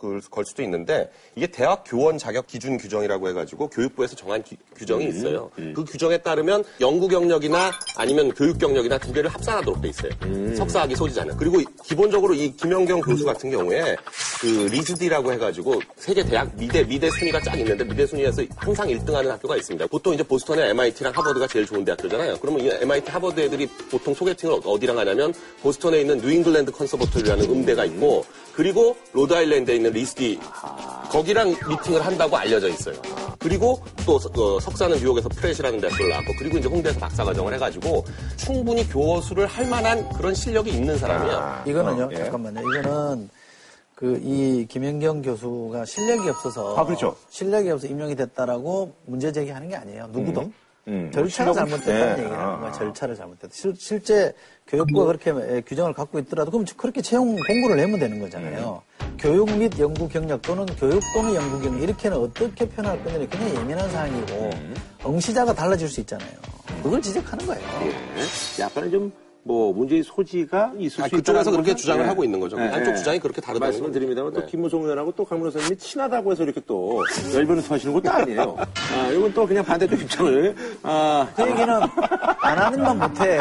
거- 0.00 0.08
걸- 0.08 0.20
걸 0.30 0.44
수도 0.46 0.62
있는데 0.62 1.10
이게 1.36 1.46
대학 1.46 1.84
교원 1.86 2.16
자격 2.18 2.46
기준 2.46 2.78
규정이라고 2.78 3.28
해가지고 3.28 3.68
교육부에서 3.68 4.16
정한 4.16 4.42
기- 4.42 4.56
규정이 4.76 5.06
있어요. 5.08 5.50
그 5.74 5.84
규정에 5.84 6.18
따르면 6.18 6.64
연구 6.80 7.06
경력이나 7.08 7.70
아니면 7.96 8.32
교육 8.32 8.58
경력이나 8.58 8.98
두 8.98 9.12
개를 9.12 9.28
합산하도록 9.30 9.82
돼 9.82 9.88
있어요. 9.88 10.10
석사학위 10.56 10.94
소지자는. 10.96 11.36
그리고 11.36 11.60
이- 11.60 11.64
기본적으로 11.84 12.34
이 12.34 12.50
김영경 12.56 13.00
교수 13.02 13.24
같은 13.24 13.50
경우에 13.50 13.96
그 14.40 14.46
RISD라고 14.70 15.32
해가지고 15.34 15.80
세계 15.96 16.24
대학 16.24 16.50
미대 16.56 16.82
미대 16.84 17.10
순위가 17.10 17.40
쫙 17.42 17.58
있는데 17.58 17.84
미대 17.84 18.06
순위에서 18.06 18.42
항상 18.56 18.88
1등하는 18.88 19.28
학교가 19.28 19.56
있습니다. 19.56 19.86
보통 19.88 20.14
이제 20.14 20.22
보스턴의 20.22 20.70
MIT랑 20.70 21.12
하버드가 21.14 21.46
제일 21.46 21.66
좋은 21.66 21.84
대학교잖아요. 21.84 22.38
그러면 22.40 22.64
이 22.64 22.70
MIT 22.80 23.10
하버드 23.10 23.38
애들이 23.40 23.66
보통 23.90 24.14
소개팅을 24.14 24.60
어디랑 24.64 24.98
하냐면 24.98 25.34
보스턴에 25.62 26.00
있는 26.00 26.18
New 26.18 26.34
England 26.34 26.72
Conservatory라는 26.72 27.44
음대가 27.50 27.84
있고 27.84 28.24
그리고 28.54 28.96
로드아일랜드에 29.12 29.76
있는 29.76 29.89
RISD 29.92 30.38
거기랑 31.10 31.54
미팅을 31.68 32.04
한다고 32.04 32.36
알려져 32.36 32.68
있어요. 32.68 32.94
그리고 33.38 33.82
또 34.06 34.18
서- 34.18 34.30
어, 34.36 34.60
석사는 34.60 34.98
뉴욕에서 34.98 35.28
Pratt이라는 35.30 35.80
대학교를 35.80 36.10
나왔고 36.10 36.32
그리고 36.38 36.58
이제 36.58 36.68
홍대에서 36.68 37.00
박사과정을 37.00 37.54
해가지고 37.54 38.04
충분히 38.36 38.88
교수를 38.88 39.46
할 39.46 39.66
만한 39.66 40.08
그런 40.10 40.34
실력이 40.34 40.70
있는 40.70 40.98
사람이에요. 40.98 41.62
이거는요, 41.66 42.08
예. 42.12 42.16
잠깐만요. 42.16 42.60
이거는 42.60 43.30
그 43.94 44.18
이 44.22 44.66
김연경 44.66 45.20
교수가 45.20 45.84
실력이 45.84 46.28
없어서 46.30 46.74
아, 46.76 46.84
그렇죠. 46.86 47.16
실력이 47.28 47.68
없어서 47.70 47.92
임용이 47.92 48.16
됐다라고 48.16 48.94
문제 49.06 49.30
제기하는 49.30 49.68
게 49.68 49.76
아니에요. 49.76 50.08
누구도. 50.10 50.40
음. 50.42 50.54
절차가 50.86 51.52
실력은- 51.52 51.54
잘못됐다는 51.54 52.06
네. 52.16 52.22
얘기를 52.22 52.36
아. 52.38 52.46
하는 52.48 52.60
거예요. 52.60 52.72
절차를 52.74 53.14
잘못됐다. 53.16 53.48
실, 53.52 53.74
실제 53.76 54.32
교육부가 54.66 55.06
그렇게 55.06 55.30
에, 55.30 55.60
규정을 55.62 55.92
갖고 55.92 56.18
있더라도 56.20 56.50
그럼 56.50 56.64
그렇게 56.76 57.02
채용 57.02 57.36
공고를 57.36 57.76
내면 57.76 57.98
되는 57.98 58.18
거잖아요. 58.20 58.82
교육 59.18 59.50
및 59.56 59.78
연구 59.78 60.08
경력 60.08 60.40
또는 60.42 60.64
교육 60.78 61.00
또는 61.14 61.34
연구 61.34 61.60
경력 61.60 61.82
이렇게는 61.82 62.16
어떻게 62.16 62.68
표현할 62.68 63.02
건지 63.04 63.28
굉장히 63.30 63.54
예민한 63.56 63.90
사항이고 63.90 64.50
응시자가 65.06 65.52
달라질 65.54 65.88
수 65.88 66.00
있잖아요. 66.00 66.30
그걸 66.82 67.02
지적하는 67.02 67.46
거예요. 67.46 67.62
예. 67.82 68.62
약간은 68.62 68.90
좀 68.90 69.12
뭐 69.42 69.72
문제의 69.72 70.02
소지가 70.02 70.72
있을 70.78 71.02
아, 71.02 71.08
수 71.08 71.16
그쪽에서 71.16 71.42
있다는 71.50 71.62
그렇게 71.62 71.74
주장을 71.74 72.04
예. 72.04 72.08
하고 72.08 72.22
있는 72.24 72.38
거죠. 72.40 72.58
예, 72.60 72.66
한쪽 72.66 72.92
예. 72.92 72.96
주장이 72.96 73.18
그렇게 73.18 73.40
다르다는 73.40 73.68
말씀을. 73.72 73.90
드립니다만 73.92 74.32
또 74.34 74.40
네. 74.40 74.46
김무성 74.46 74.82
의원하고 74.82 75.12
또 75.16 75.24
강문호 75.24 75.50
선생님이 75.50 75.78
친하다고 75.78 76.32
해서 76.32 76.42
이렇게 76.42 76.60
또 76.66 77.02
열변을 77.34 77.62
터시는 77.62 77.94
것도 77.94 78.10
아니에요. 78.10 78.56
아, 78.58 79.08
이건 79.08 79.32
또 79.32 79.46
그냥 79.46 79.64
반대쪽 79.64 80.00
입장을 80.02 80.54
아, 80.82 81.26
그 81.34 81.42
얘기는 81.42 81.68
안 81.70 82.58
하는만 82.58 82.98
못해. 82.98 83.38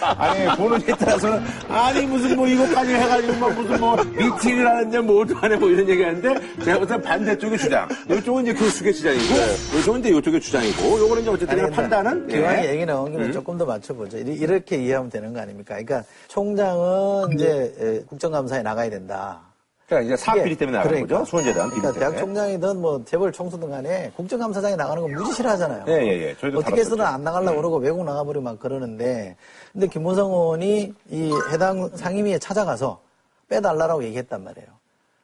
아니 0.00 0.56
보는 0.56 0.82
에 0.82 0.94
따라서는 0.96 1.42
아니 1.68 2.06
무슨 2.06 2.36
뭐 2.36 2.46
이것까지 2.46 2.92
해가지고 2.92 3.32
뭐 3.34 3.50
무슨 3.50 3.80
뭐 3.80 3.96
미팅을 4.04 4.66
하는데 4.68 5.00
뭐도 5.00 5.34
안 5.38 5.52
해 5.52 5.56
뭐 5.56 5.68
이런 5.68 5.88
얘기하는데 5.88 6.34
제가 6.64 6.78
볼때 6.78 7.00
반대쪽의 7.00 7.58
주장 7.58 7.88
이쪽은 8.10 8.42
이제 8.42 8.54
교수의 8.54 8.92
주장이고 8.94 9.34
이쪽은 9.78 10.00
이제 10.00 10.08
이쪽의 10.10 10.40
주장이고 10.40 10.98
요거는 10.98 11.22
이제 11.22 11.30
어쨌든 11.30 11.56
간에 11.56 11.70
판단은 11.70 12.26
기왕에 12.28 12.64
예. 12.66 12.72
얘기 12.74 12.84
나온 12.86 13.10
김에 13.12 13.30
조금 13.32 13.56
더 13.58 13.64
맞춰보죠. 13.64 14.18
이- 14.18 14.36
이렇게 14.40 14.76
이해하면 14.82 15.08
되는 15.10 15.21
거 15.32 15.40
아닙니까? 15.40 15.74
그러니까 15.74 16.04
총장은 16.28 17.32
이제 17.34 17.74
에, 17.78 18.04
국정감사에 18.06 18.62
나가야 18.62 18.90
된다. 18.90 19.40
그러니까 19.86 20.06
이제 20.06 20.16
사업 20.16 20.42
비리 20.42 20.56
때문에 20.56 20.78
나가는 20.78 20.94
그러니까. 20.96 21.18
거죠 21.18 21.28
수원재단 21.28 21.68
비리 21.70 21.80
그러니까 21.80 22.00
때문에 22.00 22.12
대학 22.12 22.24
총장이든 22.24 22.80
뭐 22.80 23.04
재벌 23.04 23.30
총수든 23.32 23.70
간에 23.70 24.10
국정감사장에 24.16 24.76
나가는 24.76 25.02
거 25.02 25.08
무지 25.08 25.32
싫어하잖아요. 25.34 25.84
예, 25.88 25.92
예, 25.92 26.28
예. 26.28 26.36
저희도 26.38 26.58
어떻게 26.60 26.80
해서는 26.80 26.98
다뤘었죠. 26.98 27.14
안 27.14 27.24
나가려고 27.24 27.56
그러고 27.56 27.76
외국 27.76 28.04
나가버리고 28.04 28.42
막 28.42 28.58
그러는데 28.58 29.36
근데 29.72 29.86
김무성 29.88 30.30
의원이 30.30 30.94
이 31.10 31.32
해당 31.52 31.90
상임위에 31.94 32.38
찾아가서 32.38 33.00
빼달라고 33.48 34.02
얘기했단 34.04 34.42
말이에요. 34.42 34.68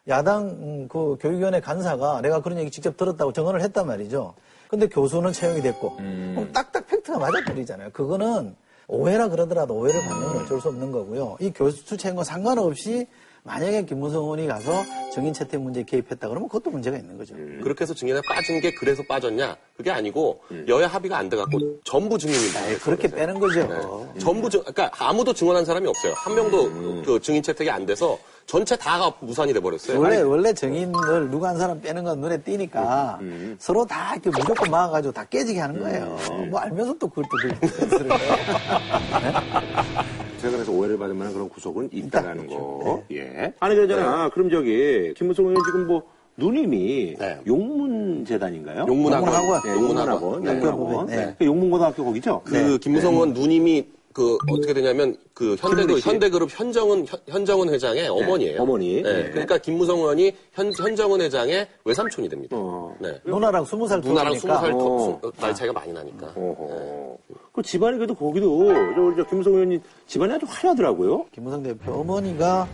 야당 0.09 0.49
음, 0.49 0.89
그 0.89 1.17
교육위원회 1.21 1.61
간사가 1.61 2.21
내가 2.23 2.41
그런 2.41 2.59
얘기 2.59 2.71
직접 2.71 2.97
들었다고 2.97 3.33
증언을 3.33 3.63
했단 3.63 3.87
말이죠. 3.87 4.35
근데 4.69 4.87
교수는 4.87 5.33
채용이 5.33 5.63
됐고 5.63 5.97
그럼 5.97 6.51
딱딱 6.53 6.87
팩트가 6.87 7.19
맞아버리잖아요. 7.19 7.91
그거는 7.93 8.55
오해라 8.89 9.29
그러더라도 9.29 9.75
오해를 9.75 10.01
받는 10.03 10.27
건 10.27 10.43
어쩔 10.43 10.61
수 10.61 10.69
없는 10.69 10.91
거고요. 10.91 11.37
이 11.41 11.51
교수 11.51 11.97
채용과 11.97 12.25
상관없이 12.25 13.07
만약에 13.49 13.85
김무성 13.87 14.23
의원이 14.25 14.47
가서 14.47 14.85
정인 15.15 15.33
채택 15.33 15.59
문제에 15.61 15.83
개입했다 15.85 16.29
그러면 16.29 16.49
그것도 16.49 16.71
문제가 16.71 16.97
있는 16.99 17.17
거죠. 17.17 17.35
그렇게 17.63 17.83
해서 17.83 17.95
증인에 17.95 18.21
빠진 18.29 18.61
게 18.61 18.73
그래서 18.75 19.03
빠졌냐? 19.09 19.57
그게 19.77 19.91
아니고 19.91 20.41
여야 20.69 20.87
합의가 20.87 21.17
안 21.17 21.29
돼갖고 21.31 21.81
전부 21.85 22.19
증인이 22.19 22.39
아이, 22.57 22.77
그렇게 22.79 23.09
빼는 23.09 23.39
거죠. 23.41 23.67
네. 23.67 24.19
전부 24.21 24.51
증, 24.51 24.61
그러니까 24.61 24.91
아무도 24.99 25.33
증언한 25.33 25.65
사람이 25.65 25.89
없어요. 25.89 26.13
한 26.15 26.35
명도 26.35 27.03
그 27.05 27.19
증인 27.23 27.43
채택이 27.43 27.71
안 27.71 27.87
돼서 27.87 28.19
전체 28.47 28.77
다가 28.77 29.13
무산이 29.21 29.53
돼버렸어요. 29.55 29.99
원래 30.01 30.21
원래 30.21 30.53
정인을 30.53 31.31
누가 31.31 31.49
한 31.49 31.59
사람 31.59 31.81
빼는 31.81 32.05
건 32.05 32.21
눈에 32.21 32.39
띄니까 32.43 33.19
서로 33.59 33.87
다 33.87 34.13
이렇게 34.15 34.31
무조건 34.31 34.71
막아가지고 34.71 35.13
다 35.13 35.25
깨지게 35.25 35.59
하는 35.61 35.81
거예요. 35.81 36.19
뭐 36.51 36.61
알면서 36.61 36.95
또 36.99 37.09
그걸 37.09 37.25
또 37.25 37.31
그렇게 37.37 37.69
그래서 40.41 40.73
오해를 40.73 40.99
받을 40.99 41.15
만한 41.15 41.33
그런 41.35 41.49
구석은 41.49 41.91
있다라는 41.93 42.47
거. 42.47 43.03
예. 43.13 43.53
아니, 43.61 43.75
그러잖아. 43.75 44.31
그럼 44.31 44.51
저기, 44.51 45.13
김무성 45.17 45.47
의원 45.47 45.63
지금 45.67 45.87
뭐, 45.87 46.03
누님이 46.37 47.17
네. 47.19 47.39
용문재단인가요? 47.47 48.87
용문학원. 48.87 49.33
용문학원. 49.33 49.63
네, 49.65 49.73
용문학원. 49.73 50.23
용문학원. 50.23 50.43
네. 50.45 50.51
용문학원. 50.53 51.07
네. 51.07 51.17
네. 51.17 51.35
그 51.37 51.45
용문고등학교 51.45 52.05
거기죠? 52.05 52.43
그 52.45 52.79
김무성 52.79 53.15
의원 53.15 53.33
누님이 53.33 53.89
그 54.19 54.37
어떻게 54.49 54.75
되냐면 54.75 55.17
그 55.33 55.51
현대그룹 55.61 55.87
김은희 55.87 56.01
씨. 56.01 56.09
현대그룹 56.09 56.51
현정은 56.53 57.07
현- 57.07 57.21
현정은 57.29 57.69
회장의 57.73 58.09
어머니예요. 58.09 58.61
어머니. 58.63 59.01
네, 59.01 59.13
네. 59.13 59.31
그러니까 59.31 59.59
김무성 59.59 59.99
의원이 59.99 60.33
현 60.53 60.73
현정은 60.73 61.21
회장의 61.21 61.69
외삼촌이 61.85 62.29
됩니다. 62.29 62.57
어. 62.59 62.93
네. 62.99 63.21
누나랑 63.25 63.65
스무 63.65 63.87
살 63.87 64.01
누나랑 64.01 64.35
스무 64.37 64.53
살 64.55 64.73
어. 64.73 65.21
더- 65.23 65.33
나이 65.41 65.55
차이가 65.55 65.73
많이 65.73 65.93
나니까. 65.93 66.33
어허. 66.35 67.17
그 67.53 67.63
집안이 67.63 67.97
그래도 67.97 68.13
거기도, 68.15 68.67
저, 68.95 69.01
우리 69.01 69.17
저 69.17 69.25
김무성 69.29 69.53
의원이 69.55 69.79
집안이 70.09 70.33
아주 70.33 70.47
화려하더라고요. 70.49 71.27
김무성 71.33 71.63
대표 71.63 71.93
어머니가 71.93 72.67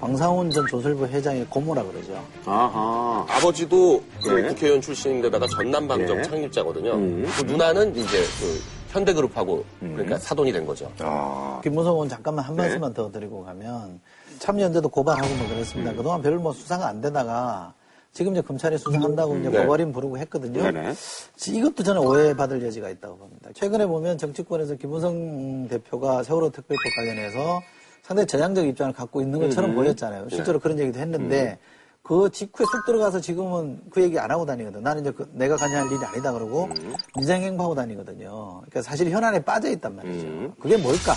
방상훈 0.00 0.50
전 0.50 0.66
조설부 0.66 1.06
회장의 1.06 1.46
고모라 1.48 1.82
그러죠. 1.82 2.12
아하. 2.44 3.24
아버지도 3.28 4.02
그 4.22 4.28
네. 4.30 4.48
국회의원 4.48 4.80
출신인데다가 4.82 5.46
전남 5.46 5.88
방정 5.88 6.18
네. 6.18 6.22
창립자거든요. 6.24 6.92
음. 6.92 7.26
그 7.38 7.42
누나는 7.44 7.96
이제 7.96 8.18
그 8.18 8.79
현대그룹하고 8.90 9.64
그러니까 9.80 10.18
사돈이 10.18 10.52
된 10.52 10.66
거죠. 10.66 10.90
아. 10.98 11.60
김무성 11.62 11.94
의원 11.94 12.08
잠깐만 12.08 12.44
한 12.44 12.56
네. 12.56 12.62
말씀만 12.62 12.92
더 12.92 13.10
드리고 13.10 13.44
가면 13.44 14.00
참여연대도 14.38 14.88
고발하고 14.88 15.34
뭐 15.36 15.48
그랬습니다. 15.48 15.92
그동안 15.94 16.22
별 16.22 16.40
뭐 16.40 16.52
수사가 16.52 16.86
안 16.88 17.00
되다가 17.00 17.74
지금 18.12 18.32
이제 18.32 18.40
검찰이 18.40 18.78
수사한다고 18.78 19.36
이제 19.36 19.50
네. 19.50 19.62
고발인 19.62 19.92
부르고 19.92 20.18
했거든요. 20.18 20.62
네네. 20.62 20.94
이것도 21.48 21.82
저는 21.84 22.02
오해받을 22.02 22.62
여지가 22.64 22.88
있다고 22.90 23.16
봅니다. 23.18 23.50
최근에 23.54 23.86
보면 23.86 24.18
정치권에서 24.18 24.74
김무성 24.76 25.68
대표가 25.68 26.22
세월호 26.24 26.50
특별법 26.50 26.82
관련해서 26.96 27.60
상당히 28.02 28.26
전향적 28.26 28.66
입장을 28.66 28.92
갖고 28.92 29.20
있는 29.20 29.38
것처럼 29.38 29.74
보였잖아요. 29.74 30.28
실제로 30.30 30.58
그런 30.58 30.78
얘기도 30.80 30.98
했는데 30.98 31.58
그 32.02 32.30
직후에 32.30 32.66
쑥 32.66 32.84
들어가서 32.86 33.20
지금은 33.20 33.82
그 33.90 34.02
얘기 34.02 34.18
안 34.18 34.30
하고 34.30 34.44
다니거든. 34.46 34.82
나는 34.82 35.02
이제 35.02 35.10
그 35.12 35.28
내가 35.32 35.56
관여할 35.56 35.86
일이 35.92 36.04
아니다 36.04 36.32
그러고 36.32 36.68
민생행보하고 37.16 37.74
다니거든요. 37.74 38.56
그러니까 38.62 38.82
사실 38.82 39.10
현안에 39.10 39.44
빠져 39.44 39.68
있단 39.70 39.94
말이죠. 39.96 40.54
그게 40.58 40.76
뭘까? 40.76 41.14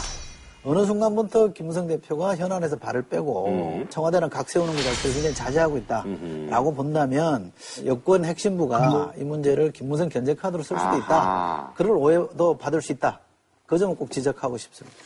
어느 0.65 0.85
순간부터 0.85 1.51
김무성 1.51 1.87
대표가 1.87 2.37
현안에서 2.37 2.77
발을 2.77 3.01
빼고 3.09 3.85
청와대는 3.89 4.29
각 4.29 4.49
세우는 4.49 4.73
것 4.73 4.81
자체를 4.81 5.13
굉장히 5.13 5.35
자제하고 5.35 5.77
있다라고 5.77 6.73
본다면 6.73 7.51
여권 7.85 8.23
핵심부가 8.23 9.13
이 9.17 9.23
문제를 9.23 9.71
김무성 9.71 10.07
견제 10.09 10.33
카드로 10.35 10.63
쓸 10.63 10.77
수도 10.77 10.87
아하. 10.89 10.97
있다. 10.97 11.73
그럴 11.75 11.91
오해도 11.97 12.57
받을 12.57 12.81
수 12.81 12.91
있다. 12.93 13.19
그 13.65 13.77
점을 13.77 13.93
꼭 13.95 14.09
지적하고 14.11 14.57
싶습니다. 14.57 14.97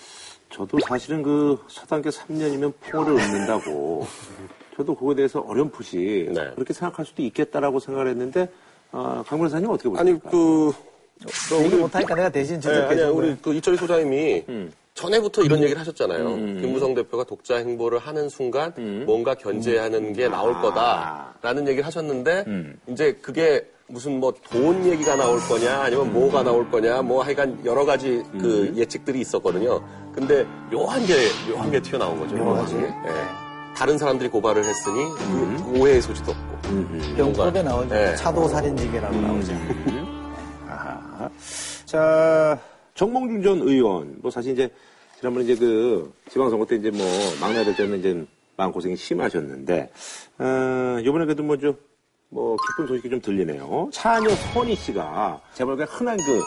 저도 0.49 0.77
사실은 0.87 1.23
그 1.23 1.57
서당계 1.69 2.09
3년이면 2.09 2.73
풍어를 2.81 3.13
얻는다고 3.19 4.05
저도 4.77 4.93
그거에 4.95 5.15
대해서 5.15 5.39
어렴풋이 5.39 6.29
네. 6.33 6.51
그렇게 6.53 6.71
생각할 6.71 7.03
수도 7.05 7.23
있겠다라고 7.23 7.79
생각을 7.79 8.09
했는데 8.11 8.47
아, 8.91 9.23
강 9.27 9.39
변호사님 9.39 9.69
어떻게 9.69 9.89
보십니까? 9.89 10.29
아니 10.29 10.31
그너 10.31 11.63
얘기 11.63 11.75
못하니까 11.75 12.13
내가 12.15 12.29
대신 12.29 12.59
네, 12.61 12.69
아니 12.69 12.77
지적해 12.77 12.95
준 12.97 13.09
우리. 13.09 13.35
그 13.41 13.53
이철희 13.55 13.75
소장님이 13.77 14.43
음. 14.49 14.71
전에부터 14.93 15.43
이런 15.43 15.61
얘기를 15.63 15.79
하셨잖아요. 15.79 16.35
김무성 16.61 16.93
대표가 16.93 17.23
독자 17.23 17.57
행보를 17.57 17.99
하는 17.99 18.29
순간 18.29 18.73
음. 18.77 19.03
뭔가 19.05 19.33
견제하는 19.33 20.13
게 20.13 20.27
나올 20.27 20.53
아. 20.53 20.61
거다라는 20.61 21.67
얘기를 21.67 21.85
하셨는데 21.85 22.43
음. 22.47 22.79
이제 22.87 23.13
그게 23.21 23.67
무슨 23.87 24.19
뭐 24.19 24.31
돈 24.51 24.85
얘기가 24.85 25.15
나올 25.15 25.39
거냐 25.39 25.81
아니면 25.81 26.13
뭐가 26.13 26.43
나올 26.43 26.69
거냐 26.69 27.01
뭐 27.01 27.23
하여간 27.23 27.65
여러 27.65 27.83
가지 27.85 28.21
그 28.39 28.67
음. 28.69 28.77
예측들이 28.77 29.21
있었거든요. 29.21 29.81
근데 30.13 30.45
묘한 30.71 31.03
게 31.05 31.13
묘한 31.49 31.71
게 31.71 31.81
튀어나온 31.81 32.19
거죠. 32.19 32.35
묘하지. 32.35 32.75
예. 32.75 33.46
다른 33.77 33.95
사람들이 33.95 34.27
고발을 34.29 34.65
했으니 34.65 35.03
음. 35.03 35.57
그 35.63 35.79
오해의 35.79 36.01
소지도 36.01 36.31
없고. 36.31 37.15
병법에 37.15 37.61
나오죠. 37.61 37.93
네. 37.93 38.15
차도 38.15 38.47
살인지계라고 38.47 39.15
나오죠. 39.15 39.53
아하. 40.67 41.29
자, 41.85 42.59
정몽준 42.95 43.43
전 43.43 43.67
의원, 43.67 44.15
뭐 44.19 44.31
사실 44.31 44.53
이제 44.53 44.67
지난번에 45.19 45.45
이제 45.45 45.55
그 45.55 46.11
지방선거 46.31 46.65
때 46.65 46.77
이제 46.77 46.89
뭐 46.89 47.05
막내 47.39 47.63
될 47.63 47.75
때는 47.75 47.99
이제 47.99 48.25
마음고생이 48.55 48.95
심하셨는데, 48.95 49.91
어, 50.39 50.97
요번에 51.05 51.25
그래도 51.25 51.43
뭐 51.43 51.55
좀, 51.55 51.77
뭐 52.29 52.57
기쁜 52.57 52.87
소식이 52.87 53.11
좀 53.11 53.21
들리네요. 53.21 53.91
차녀 53.93 54.27
선희 54.53 54.73
씨가 54.75 55.39
재벌가 55.53 55.85
흔한 55.85 56.17
그 56.17 56.41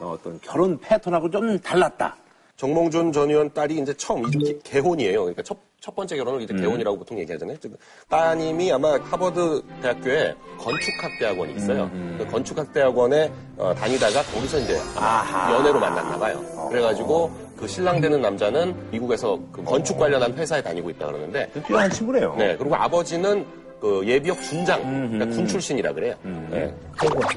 어떤 0.00 0.40
결혼 0.40 0.78
패턴하고 0.78 1.28
좀 1.28 1.58
달랐다. 1.58 2.16
정몽준 2.56 3.12
전 3.12 3.30
의원 3.30 3.52
딸이 3.52 3.78
이제 3.78 3.92
처음 3.94 4.22
개혼이에요. 4.62 5.20
그러니까 5.20 5.42
첫, 5.42 5.56
첫 5.80 5.96
번째 5.96 6.16
결혼을 6.16 6.42
이제 6.42 6.54
개혼이라고 6.54 6.96
보통 6.98 7.18
얘기하잖아요. 7.18 7.56
즉, 7.58 7.76
따님이 8.08 8.70
아마 8.72 8.92
하버드 9.00 9.62
대학교에 9.82 10.34
건축학 10.58 11.10
대학원이 11.18 11.54
있어요. 11.56 11.90
그 12.18 12.26
건축학 12.30 12.72
대학원에 12.72 13.32
어, 13.56 13.74
다니다가 13.74 14.22
거기서 14.22 14.58
이제 14.60 14.78
연애로 15.50 15.80
만났나 15.80 16.18
봐요. 16.18 16.68
그래가지고 16.70 17.30
그 17.56 17.66
신랑 17.66 18.00
되는 18.00 18.20
남자는 18.20 18.90
미국에서 18.90 19.38
그 19.50 19.62
건축 19.64 19.98
관련한 19.98 20.32
회사에 20.34 20.62
다니고 20.62 20.90
있다 20.90 21.06
그러는데 21.06 21.50
뛰어난 21.66 21.90
친구네요. 21.90 22.34
네, 22.36 22.56
그리고 22.56 22.76
아버지는 22.76 23.44
그 23.82 24.00
예비역 24.06 24.40
준장, 24.42 24.80
그러니까 25.10 25.26
군 25.34 25.44
출신이라 25.44 25.92
그래요. 25.92 26.14
네. 26.50 26.72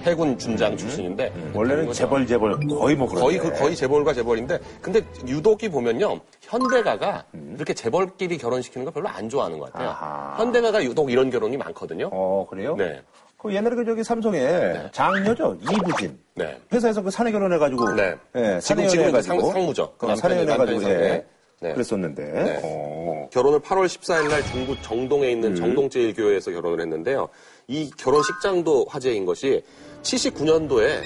해군 0.03 0.37
준장 0.37 0.77
출신인데 0.77 1.33
원래는 1.55 1.91
재벌 1.91 2.27
재벌 2.27 2.51
거의 2.67 2.95
뭐 2.95 3.07
거의 3.07 3.39
그런데. 3.39 3.57
그 3.57 3.63
거의 3.63 3.75
재벌과 3.75 4.13
재벌인데 4.13 4.59
근데 4.79 5.01
유독이 5.27 5.69
보면요 5.69 6.19
현대가가 6.41 7.23
이렇게 7.55 7.73
재벌끼리 7.73 8.37
결혼시키는 8.37 8.85
거 8.85 8.91
별로 8.91 9.09
안 9.09 9.27
좋아하는 9.27 9.57
것 9.57 9.73
같아요. 9.73 9.89
아하. 9.89 10.35
현대가가 10.37 10.83
유독 10.83 11.09
이런 11.09 11.31
결혼이 11.31 11.57
많거든요. 11.57 12.11
어, 12.11 12.45
그래요? 12.47 12.75
네, 12.75 13.01
그 13.39 13.51
옛날에 13.51 13.75
그 13.75 13.83
저기 13.83 14.03
삼성에 14.03 14.91
장녀죠. 14.91 15.57
이부진. 15.61 16.15
네. 16.35 16.59
회사에서 16.71 17.01
그 17.01 17.09
사내 17.09 17.31
결혼해가지고. 17.31 17.93
네. 17.95 18.15
예, 18.35 18.59
지금 18.59 18.59
사내 18.59 18.81
지금 18.83 18.85
이제 18.85 18.97
연애해가지고. 18.99 19.41
상, 19.41 19.51
상무죠. 19.51 19.93
그 19.97 20.11
어, 20.11 20.15
사내 20.15 20.45
남편이 20.45 20.51
연애해가지고. 20.51 20.79
남편이 20.93 21.09
예. 21.09 21.25
네. 21.61 21.69
네. 21.69 21.73
그랬었는데. 21.73 22.23
네. 22.23 22.61
어. 22.63 23.29
결혼을 23.31 23.59
8월 23.59 23.85
14일 23.85 24.29
날 24.29 24.43
중구 24.43 24.81
정동에 24.81 25.31
있는 25.31 25.51
음. 25.51 25.55
정동제일교회에서 25.55 26.51
결혼을 26.51 26.81
했는데요. 26.81 27.29
이 27.67 27.89
결혼식장도 27.97 28.85
화제인 28.87 29.25
것이 29.25 29.63
79년도에 30.03 31.01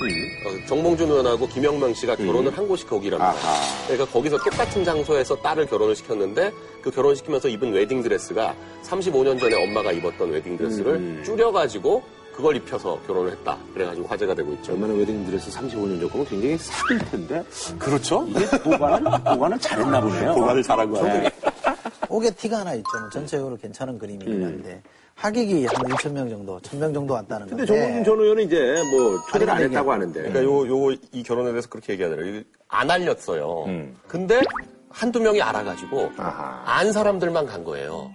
정몽준 0.67 1.09
의원하고 1.09 1.47
김영명 1.47 1.93
씨가 1.93 2.17
결혼을 2.17 2.55
한 2.57 2.67
곳이 2.67 2.85
거기랍니다. 2.85 3.31
음. 3.31 3.37
아하. 3.37 3.87
그러니까 3.87 4.11
거기서 4.11 4.37
똑같은 4.37 4.83
장소에서 4.83 5.37
딸을 5.37 5.67
결혼을 5.67 5.95
시켰는데 5.95 6.51
그 6.81 6.91
결혼시키면서 6.91 7.47
입은 7.47 7.71
웨딩드레스가 7.71 8.55
35년 8.83 9.39
전에 9.39 9.63
엄마가 9.63 9.93
입었던 9.93 10.29
웨딩드레스를 10.29 10.93
음. 10.95 11.23
줄여가지고 11.23 12.03
그걸 12.39 12.55
입혀서 12.55 13.01
결혼을 13.05 13.33
했다. 13.33 13.57
그래가지고 13.73 14.07
화제가 14.07 14.33
되고 14.33 14.53
있죠. 14.53 14.71
얼마나 14.71 14.93
웨딩드레스 14.93 15.51
35년 15.51 15.99
전거면 15.99 16.25
굉장히 16.25 16.57
삭을 16.57 16.97
텐데. 16.99 17.43
그렇죠? 17.77 18.25
이게 18.29 18.45
보관을, 18.63 19.11
보관을 19.25 19.59
잘했나 19.59 19.99
보네요. 19.99 20.33
보관을 20.35 20.63
잘한 20.63 20.89
거 20.89 21.05
아니에요? 21.05 21.29
옥에 22.07 22.29
티가 22.31 22.59
하나 22.59 22.73
있죠. 22.75 22.97
뭐 22.97 23.09
전체적으로 23.09 23.57
괜찮은 23.57 23.99
그림이긴 23.99 24.41
한데 24.45 24.81
하객이 25.15 25.65
한 25.65 25.75
1천 25.75 26.13
명 26.13 26.29
정도, 26.29 26.57
1천 26.61 26.77
명 26.77 26.93
정도 26.93 27.13
왔다는 27.13 27.47
근데 27.47 27.65
건데. 27.65 27.81
정몽준 27.81 28.03
전 28.05 28.23
의원은 28.23 28.43
이제 28.45 28.83
뭐 28.89 29.19
초대를 29.33 29.49
안 29.49 29.61
했다고 29.63 29.91
하는데. 29.91 30.21
그러니까 30.21 30.43
요, 30.45 30.65
요, 30.93 30.97
이 31.11 31.23
결혼에 31.23 31.49
대해서 31.51 31.67
그렇게 31.67 31.91
얘기하더라고요. 31.93 32.41
안 32.69 32.89
알렸어요. 32.89 33.65
음. 33.67 33.97
근데 34.07 34.39
한두 34.89 35.19
명이 35.19 35.41
알아가지고 35.41 36.13
아하. 36.15 36.61
안 36.63 36.93
사람들만 36.93 37.47
간 37.47 37.65
거예요. 37.65 38.09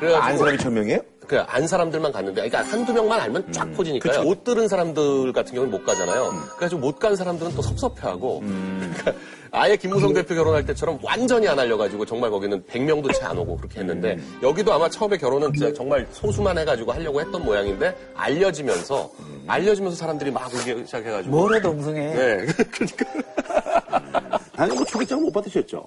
그래가지고 0.00 0.24
안 0.24 0.38
사람이 0.38 0.58
천 0.58 0.72
명이에요? 0.72 1.00
그안 1.26 1.66
사람들만 1.66 2.12
갔는데, 2.12 2.48
그러니까 2.48 2.62
한두 2.72 2.92
명만 2.92 3.20
알면 3.20 3.52
쫙 3.52 3.72
퍼지니까요. 3.74 4.22
못 4.22 4.44
들은 4.44 4.68
사람들 4.68 5.32
같은 5.32 5.54
경우는 5.54 5.70
못 5.70 5.84
가잖아요. 5.84 6.30
그래가지고 6.56 6.80
못 6.80 6.98
간 6.98 7.14
사람들은 7.16 7.54
또 7.54 7.62
섭섭해하고, 7.62 8.40
그러니까 8.40 9.12
아예 9.50 9.76
김무성 9.76 10.12
대표 10.14 10.34
결혼할 10.34 10.64
때처럼 10.66 10.98
완전히 11.02 11.46
안 11.48 11.58
알려가지고 11.58 12.04
정말 12.06 12.30
거기는 12.30 12.62
100명도 12.64 13.12
채 13.14 13.24
안 13.24 13.36
오고 13.38 13.56
그렇게 13.56 13.80
했는데, 13.80 14.18
여기도 14.42 14.72
아마 14.72 14.88
처음에 14.88 15.16
결혼은 15.18 15.52
진짜 15.52 15.72
정말 15.74 16.06
소수만 16.12 16.56
해가지고 16.58 16.92
하려고 16.92 17.20
했던 17.20 17.44
모양인데, 17.44 17.94
알려지면서, 18.14 19.10
알려지면서 19.46 19.96
사람들이 19.96 20.30
막 20.30 20.46
오기 20.54 20.84
시작해가지고. 20.86 21.34
뭘 21.36 21.54
해도 21.54 21.70
웅성해. 21.70 22.00
네, 22.14 22.46
그러니까. 22.70 23.06
아니, 24.56 24.74
뭐 24.74 24.84
초대장 24.84 25.20
못 25.22 25.30
받으셨죠? 25.32 25.86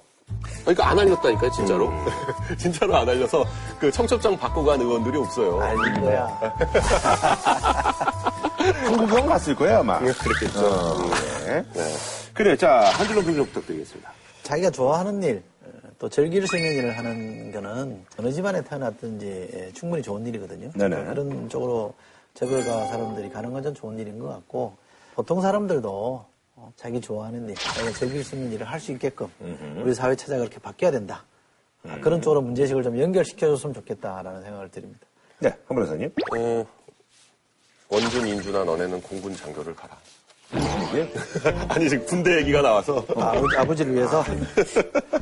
그러니까 0.62 0.90
안 0.90 1.00
알렸다니까요, 1.00 1.52
진짜로. 1.52 1.92
진짜로 2.58 2.96
안 2.98 3.08
알려서 3.10 3.46
그 3.80 3.92
청첩장 3.92 4.38
받고 4.38 4.64
간 4.64 4.80
의원들이 4.80 5.18
없어요. 5.18 5.60
알린 5.62 6.02
거야. 6.02 6.26
한국형 8.86 9.26
갔을 9.28 9.56
거예요, 9.56 9.80
아마. 9.80 10.00
그랬겠죠. 10.00 10.66
어, 10.66 10.98
네. 11.46 11.64
그래, 12.34 12.56
자, 12.56 12.92
한 12.94 13.08
줄로 13.08 13.22
평좀 13.22 13.46
부탁드리겠습니다. 13.48 14.12
자기가 14.44 14.70
좋아하는 14.72 15.22
일, 15.24 15.44
어, 15.64 15.70
또 15.98 16.10
즐길 16.10 16.46
수 16.48 16.58
있는 16.58 16.74
일을 16.74 16.98
하는 16.98 17.52
거는 17.52 18.06
어느 18.18 18.32
집안에 18.32 18.62
태어났든지 18.64 19.50
예, 19.54 19.72
충분히 19.74 20.02
좋은 20.02 20.26
일이거든요. 20.26 20.72
네네. 20.76 21.04
그런 21.06 21.50
쪽으로 21.50 21.94
재벌가 22.34 22.86
사람들이 22.88 23.30
가는 23.30 23.52
건좀 23.52 23.74
좋은 23.74 23.98
일인 24.00 24.20
것 24.20 24.28
같고 24.30 24.76
보통 25.16 25.42
사람들도 25.42 25.90
어, 25.92 26.29
자기 26.76 27.00
좋아하는 27.02 27.48
일, 27.50 27.56
자기가 27.56 27.92
즐길 27.94 28.24
수 28.24 28.36
있는 28.36 28.52
일을 28.54 28.68
할 28.70 28.80
수 28.80 28.92
있게끔 28.92 29.28
우리 29.84 29.94
사회 29.94 30.16
체제가 30.16 30.40
그렇게 30.40 30.60
바뀌어야 30.60 30.92
된다. 30.92 31.24
아, 31.88 31.98
그런 32.02 32.22
쪽으로 32.22 32.42
문제식을 32.42 32.84
좀 32.84 33.00
연결시켜줬으면 33.00 33.74
좋겠다라는 33.74 34.42
생각을 34.44 34.70
드립니다. 34.70 35.00
네, 35.40 35.50
한 35.50 35.76
변호사님. 35.76 36.12
어, 36.36 36.66
원준, 37.90 38.28
인준아, 38.28 38.64
너네는 38.66 39.02
공군 39.02 39.36
장교를 39.36 39.74
가라. 39.76 39.98
이게 40.52 41.10
아니, 41.70 41.88
지금 41.90 42.06
군대 42.06 42.38
얘기가 42.38 42.62
나와서. 42.62 43.06
아버지, 43.16 43.58
아버지 43.58 43.84
를 43.84 43.94
위해서 43.96 44.24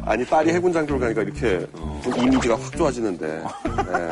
아니, 0.03 0.25
딸이 0.25 0.51
해군 0.51 0.71
장교를 0.73 0.99
가니까 0.99 1.21
이렇게 1.23 1.67
좀 2.03 2.17
이미지가 2.17 2.57
확 2.59 2.71
좋아지는데. 2.75 3.27
네. 3.27 4.09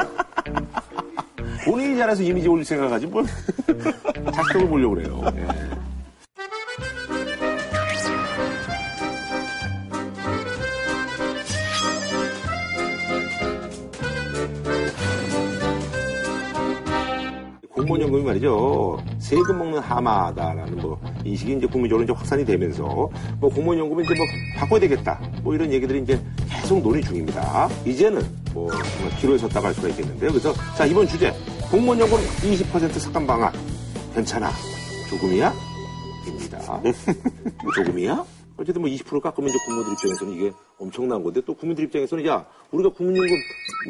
본인이 1.65 1.98
잘해서 1.98 2.22
이미지 2.22 2.48
올릴 2.48 2.63
생각하지 2.63 3.08
뭘 3.08 3.25
자식적으로 4.36 4.67
보려고 4.70 4.96
그래요. 4.96 5.24
예. 5.38 5.48
말이죠. 18.36 18.98
세금 19.20 19.58
먹는 19.58 19.80
하마다라는 19.80 20.77
뭐 20.77 21.00
인식이 21.24 21.54
이제 21.54 21.68
국민적으로 21.68 22.04
이제 22.04 22.13
확산이 22.13 22.46
되면서 22.46 23.10
뭐 23.39 23.50
공무원 23.50 23.80
연금은 23.80 24.04
이제 24.04 24.13
뭐 24.15 24.25
바꿔야 24.58 24.80
되겠다. 24.80 25.20
뭐 25.44 25.54
이런 25.54 25.72
얘기들이 25.72 26.01
이제 26.01 26.20
계속 26.50 26.82
논의 26.82 27.01
중입니다. 27.01 27.70
이제는 27.86 28.22
뭐 28.54 28.70
기로에 29.20 29.38
섰다고 29.38 29.68
할 29.68 29.74
수가 29.74 29.89
있겠는데요. 29.89 30.32
그래서 30.32 30.54
자 30.75 30.86
이번 30.86 31.08
주제 31.08 31.34
공무원 31.70 32.00
연금 32.00 32.18
20% 32.18 32.92
삭감 32.92 33.27
방안 33.27 33.51
괜찮아 34.13 34.50
조금이야? 35.10 35.54
입니다. 36.28 36.82
조금이야? 37.76 38.26
어쨌든 38.58 38.82
뭐 38.82 38.89
20% 38.89 39.21
깎으면 39.21 39.50
이제 39.50 39.58
국민들 39.65 39.93
입장에서는 39.93 40.34
이게 40.34 40.52
엄청난 40.80 41.21
건데 41.21 41.41
또 41.45 41.54
국민들 41.54 41.84
입장에서는 41.86 42.26
야 42.26 42.45
우리가 42.71 42.89
국민연금 42.89 43.36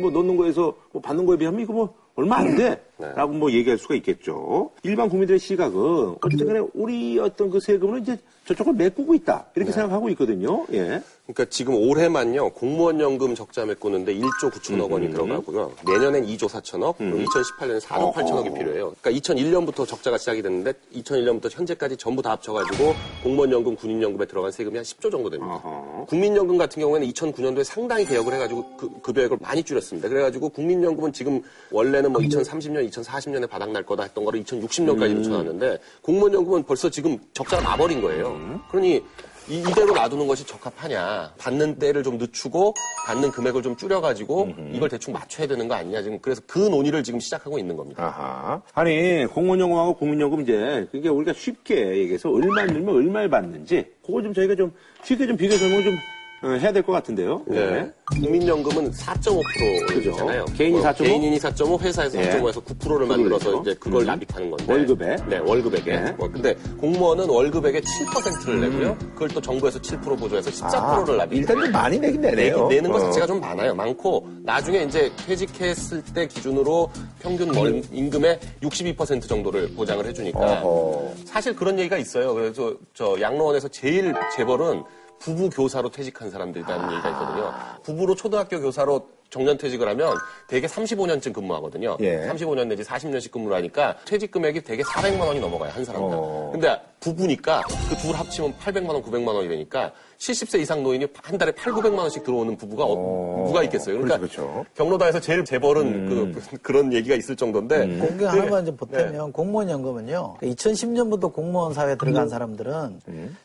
뭐 0.02 0.10
넣는 0.12 0.36
거에서 0.38 0.76
뭐 0.92 1.02
받는 1.02 1.26
거에 1.26 1.38
비하면 1.38 1.62
이거 1.62 1.74
뭐 1.74 1.94
얼마 2.16 2.38
안 2.38 2.56
돼. 2.56 2.82
라고 2.98 3.34
뭐 3.34 3.52
얘기할 3.52 3.78
수가 3.78 3.96
있겠죠. 3.96 4.72
일반 4.84 5.10
국민들의 5.10 5.38
시각은 5.40 6.16
어쨌든 6.22 6.48
간에 6.48 6.62
우리 6.74 7.20
어떤 7.20 7.50
그 7.50 7.60
세금을 7.60 8.02
이제 8.02 8.18
저쪽을 8.48 8.74
메꾸고 8.74 9.16
있다. 9.16 9.46
이렇게 9.56 9.72
생각하고 9.72 10.10
있거든요. 10.10 10.66
예. 10.74 11.02
그러니까 11.26 11.46
지금 11.50 11.74
올해만요, 11.74 12.52
공무원 12.52 13.00
연금 13.00 13.34
적자 13.34 13.66
메꾸는데 13.66 14.14
1조 14.14 14.52
9천억 14.52 14.92
원이 14.92 15.10
들어가고요. 15.10 15.72
내년엔 15.88 16.28
2조 16.28 16.48
4천억, 16.48 16.98
그리고 17.00 17.18
2018년에 17.18 17.82
4조 17.82 18.14
8천억이 18.14 18.54
필요해요. 18.54 18.94
그러니까 19.02 19.12
2001년부터 19.12 19.88
적자가 19.88 20.20
시작이 20.20 20.44
됐는데 20.44 20.74
2001년부터 20.96 21.50
현재까지 21.52 21.98
전부 21.98 22.22
다 22.22 22.30
합쳐가지고 22.32 22.94
공무원 23.24 23.52
연금, 23.52 23.76
군인 23.76 24.04
연금에 24.04 24.28
들어간 24.28 24.52
세금이 24.52 24.76
한 24.76 24.84
10조 24.84 25.10
정도 25.10 25.32
됩니다. 25.32 25.56
어허. 25.56 26.06
국민연금 26.06 26.60
같은 26.60 26.80
경우에는 26.80 27.08
2009년도에 27.08 27.64
상당히 27.64 28.06
개혁을 28.06 28.34
해가지고 28.34 28.78
그 28.78 29.02
급여액을 29.02 29.40
많이 29.42 29.64
줄였습니다. 29.64 30.08
그래가지고 30.08 30.50
국민연금은 30.50 31.12
지금 31.12 31.42
원래는 31.72 32.12
뭐 32.12 32.22
2030년, 32.22 32.88
2040년에 32.92 33.50
바닥 33.50 33.72
날 33.72 33.84
거다 33.84 34.04
했던 34.04 34.24
거를 34.24 34.44
2060년까지 34.44 35.16
붙여놨는데 35.16 35.80
공무원 36.04 36.34
연금은 36.36 36.64
벌써 36.64 36.88
지금 36.88 37.18
적자가 37.34 37.64
나버린 37.64 38.02
거예요. 38.02 38.35
그러니 38.70 39.04
이, 39.48 39.60
이대로 39.60 39.94
놔두는 39.94 40.26
것이 40.26 40.44
적합하냐. 40.46 41.34
받는 41.38 41.78
때를 41.78 42.02
좀 42.02 42.18
늦추고 42.18 42.74
받는 43.06 43.30
금액을 43.30 43.62
좀 43.62 43.78
줄여가지고 43.78 44.56
이걸 44.74 44.90
대충 44.90 45.14
맞춰야 45.14 45.46
되는 45.46 45.68
거 45.68 45.76
아니냐. 45.76 46.02
지금 46.02 46.18
그래서 46.20 46.42
그 46.48 46.58
논의를 46.58 47.04
지금 47.04 47.20
시작하고 47.20 47.60
있는 47.60 47.78
겁니다. 47.78 48.04
아하. 48.04 48.62
아니, 48.74 49.26
공무원연금하고 49.28 49.94
국민연금 49.98 50.42
이제, 50.42 50.88
그게 50.92 51.10
우리가 51.10 51.34
쉽게 51.34 51.98
얘기해서 51.98 52.32
얼마 52.32 52.66
늘면 52.66 52.96
얼마를 52.96 53.30
받는지, 53.30 53.86
그거 54.04 54.22
좀 54.24 54.34
저희가 54.34 54.56
좀 54.56 54.74
쉽게 55.04 55.28
좀 55.28 55.38
비교 55.38 55.56
설명을 55.56 55.84
좀 55.84 55.94
어, 55.94 55.98
해야 56.46 56.72
될 56.72 56.84
것 56.84 56.92
같은데요. 56.92 57.42
네. 57.48 57.92
국민연금은 58.06 58.92
4.5%잖아요. 58.92 60.46
뭐 60.46 60.56
개인이 60.56 60.80
4.5? 60.80 60.98
개인이 60.98 61.38
4.5, 61.40 61.80
회사에서 61.82 62.20
예. 62.22 62.30
4.5에서 62.40 62.64
9%를 62.64 63.08
만들어서. 63.08 63.62
이제 63.62 63.74
그걸 63.80 64.02
음. 64.02 64.06
납입하는 64.08 64.52
건데. 64.52 64.66
월급에? 64.72 65.16
네, 65.28 65.38
월급액에. 65.40 65.92
예. 65.92 66.12
뭐 66.18 66.30
근데 66.30 66.54
공무원은 66.80 67.28
월급액의 67.28 67.82
7%를 67.82 68.60
내고요. 68.62 68.98
그걸 69.14 69.30
또 69.30 69.42
정부에서 69.42 69.80
7% 69.80 70.20
보조해서 70.20 70.52
14%를 70.52 71.18
납입. 71.18 71.32
음. 71.34 71.36
아, 71.36 71.40
일단 71.40 71.60
좀 71.64 71.72
많이 71.72 71.98
내긴 72.00 72.22
내네요. 72.22 72.68
내는 72.68 72.92
것 72.92 72.98
어. 73.02 73.06
자체가 73.06 73.26
좀 73.28 73.40
많아요. 73.40 73.74
많고 73.74 74.28
나중에 74.44 74.84
이제 74.84 75.12
퇴직했을 75.26 76.04
때 76.14 76.28
기준으로 76.28 76.92
평균 77.20 77.56
월 77.58 77.82
임금의 77.92 78.40
62% 78.62 79.28
정도를 79.28 79.74
보장을 79.76 80.06
해주니까 80.06 80.40
어허. 80.62 81.12
사실 81.26 81.56
그런 81.56 81.80
얘기가 81.80 81.98
있어요. 81.98 82.34
그래서 82.36 82.74
저 82.94 83.18
양로원에서 83.20 83.68
제일 83.70 84.14
재벌은 84.36 84.84
부부 85.20 85.50
교사로 85.50 85.90
퇴직한 85.90 86.30
사람들이라는 86.30 86.92
얘기가 86.92 87.10
있거든요. 87.10 87.54
부부로 87.84 88.16
초등학교 88.16 88.60
교사로 88.62 89.10
정년 89.30 89.58
퇴직을 89.58 89.88
하면 89.90 90.14
대개 90.48 90.68
35년쯤 90.68 91.34
근무하거든요. 91.34 91.98
예. 92.02 92.28
35년 92.30 92.68
내지 92.68 92.84
40년씩 92.84 93.32
근무를 93.32 93.58
하니까 93.58 93.98
퇴직 94.06 94.32
금액이 94.32 94.62
대개 94.62 94.84
400만 94.84 95.20
원이 95.22 95.40
넘어가요, 95.40 95.72
한 95.72 95.84
사람당. 95.84 96.12
어. 96.14 96.50
근데 96.52 96.80
부부니까 97.16 97.62
그 97.90 97.96
둘 98.06 98.16
합치면 98.16 98.54
800만 98.60 98.90
원, 98.90 99.02
900만 99.04 99.28
원이 99.34 99.48
되니까 99.48 99.92
70세 100.18 100.60
이상 100.62 100.82
노인이 100.82 101.06
한 101.22 101.38
달에 101.38 101.52
8, 101.52 101.74
900만 101.74 101.98
원씩 102.00 102.24
들어오는 102.24 102.56
부부가 102.58 102.86
어, 102.88 103.44
누가 103.48 103.64
있겠어요. 103.64 103.96
그러니까 103.96 104.18
그렇죠, 104.18 104.42
그렇죠. 104.44 104.66
경로당에서 104.76 105.20
제일 105.20 105.44
재벌은 105.44 106.34
그, 106.34 106.42
그런 106.62 106.94
얘기가 106.94 107.16
있을 107.16 107.36
정도인데 107.36 107.80
공개 107.98 108.08
그게- 108.08 108.26
하나만 108.26 108.66
좀 108.66 108.78
보태면 108.78 109.32
공무원 109.34 109.70
연금은요. 109.70 110.38
2010년부터 110.42 111.32
공무원 111.34 111.74
사회에 111.74 111.96
들어간 111.96 112.30
사람들은 112.30 113.02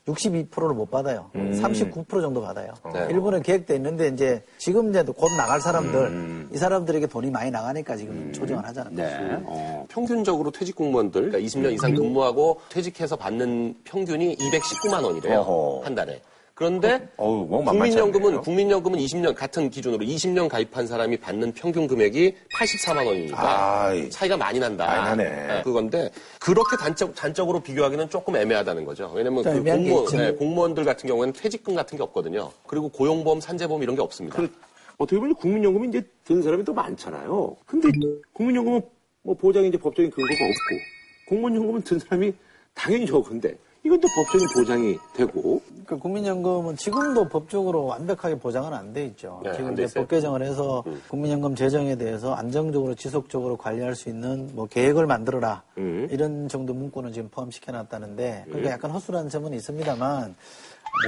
62%를 0.06 0.74
못 0.74 0.90
받아요. 0.90 1.30
39% 1.34 2.20
정도 2.20 2.40
받아요. 2.40 2.72
네. 2.92 3.06
일본에 3.10 3.40
계획돼 3.42 3.74
있는데 3.76 4.08
이제 4.08 4.42
지금 4.58 4.90
이제 4.90 5.02
곧 5.02 5.28
나갈 5.36 5.60
사람들 5.60 6.48
이 6.52 6.56
사람들에게 6.56 7.06
돈이 7.08 7.30
많이 7.30 7.50
나가니까 7.50 7.96
지금 7.96 8.32
조정을 8.32 8.64
하잖아요. 8.66 8.94
네. 8.94 9.42
어. 9.44 9.86
평균적으로 9.88 10.50
퇴직 10.50 10.76
공무원들 10.76 11.30
그러니까 11.30 11.38
20년 11.46 11.72
이상 11.72 11.94
근무하고 11.94 12.60
퇴직해서 12.68 13.16
받는 13.16 13.49
평균이 13.84 14.36
219만 14.36 15.04
원이래요 15.04 15.40
어허. 15.40 15.84
한 15.84 15.94
달에. 15.94 16.20
그런데 16.60 17.08
어우, 17.16 17.46
뭐 17.46 17.64
국민연금은 17.64 18.26
않네요. 18.28 18.42
국민연금은 18.42 18.98
20년 18.98 19.34
같은 19.34 19.70
기준으로 19.70 20.04
20년 20.04 20.46
가입한 20.46 20.86
사람이 20.86 21.16
받는 21.16 21.52
평균 21.52 21.86
금액이 21.86 22.34
84만 22.54 23.06
원이니까 23.06 23.84
아이. 23.86 24.10
차이가 24.10 24.36
많이 24.36 24.58
난다. 24.58 24.84
많이 24.84 25.02
나네. 25.22 25.46
네, 25.46 25.62
그건데 25.64 26.10
그렇게 26.38 26.76
단적 26.76 27.14
단적으로 27.14 27.60
비교하기는 27.60 28.10
조금 28.10 28.36
애매하다는 28.36 28.84
거죠. 28.84 29.10
왜냐면 29.14 29.42
좀그 29.42 29.62
공무원. 29.62 30.06
네, 30.12 30.32
공무원들 30.32 30.84
같은 30.84 31.08
경우에는 31.08 31.32
퇴직금 31.32 31.74
같은 31.74 31.96
게 31.96 32.02
없거든요. 32.02 32.50
그리고 32.66 32.90
고용보험, 32.90 33.40
산재보험 33.40 33.82
이런 33.82 33.96
게 33.96 34.02
없습니다. 34.02 34.36
그, 34.36 34.52
어떻게 34.98 35.18
보면 35.18 35.34
국민연금이 35.36 35.88
이제 35.88 36.02
든 36.26 36.42
사람이 36.42 36.62
더 36.66 36.74
많잖아요. 36.74 37.56
근데 37.64 37.88
국민연금은 38.34 38.82
뭐 39.22 39.34
보장이 39.34 39.68
이제 39.68 39.78
법적인 39.78 40.10
근거가 40.10 40.44
없고, 40.44 41.30
공무원연금은 41.30 41.82
든 41.84 41.98
사람이 41.98 42.34
당연히 42.74 43.06
적은데, 43.06 43.56
이건 43.82 43.98
또 44.00 44.08
법적인 44.16 44.46
보장이 44.54 44.96
되고, 45.14 45.60
그 45.86 45.98
국민연금은 45.98 46.76
지금도 46.76 47.28
법적으로 47.28 47.86
완벽하게 47.86 48.38
보장은 48.38 48.72
안 48.72 48.92
돼 48.92 49.06
있죠. 49.06 49.40
네, 49.42 49.52
지금 49.54 49.72
이제. 49.72 49.86
법 49.94 50.08
개정을 50.08 50.42
해서 50.42 50.84
국민연금 51.08 51.54
재정에 51.54 51.96
대해서 51.96 52.32
안정적으로 52.34 52.94
지속적으로 52.94 53.56
관리할 53.56 53.94
수 53.96 54.08
있는 54.08 54.48
뭐 54.54 54.66
계획을 54.66 55.06
만들어라 55.06 55.62
음. 55.78 56.06
이런 56.10 56.48
정도 56.48 56.74
문구는 56.74 57.12
지금 57.12 57.28
포함시켜 57.30 57.72
놨다는데 57.72 58.44
그러니까 58.46 58.70
약간 58.70 58.90
허술한 58.92 59.28
점은 59.30 59.52
있습니다만 59.54 60.34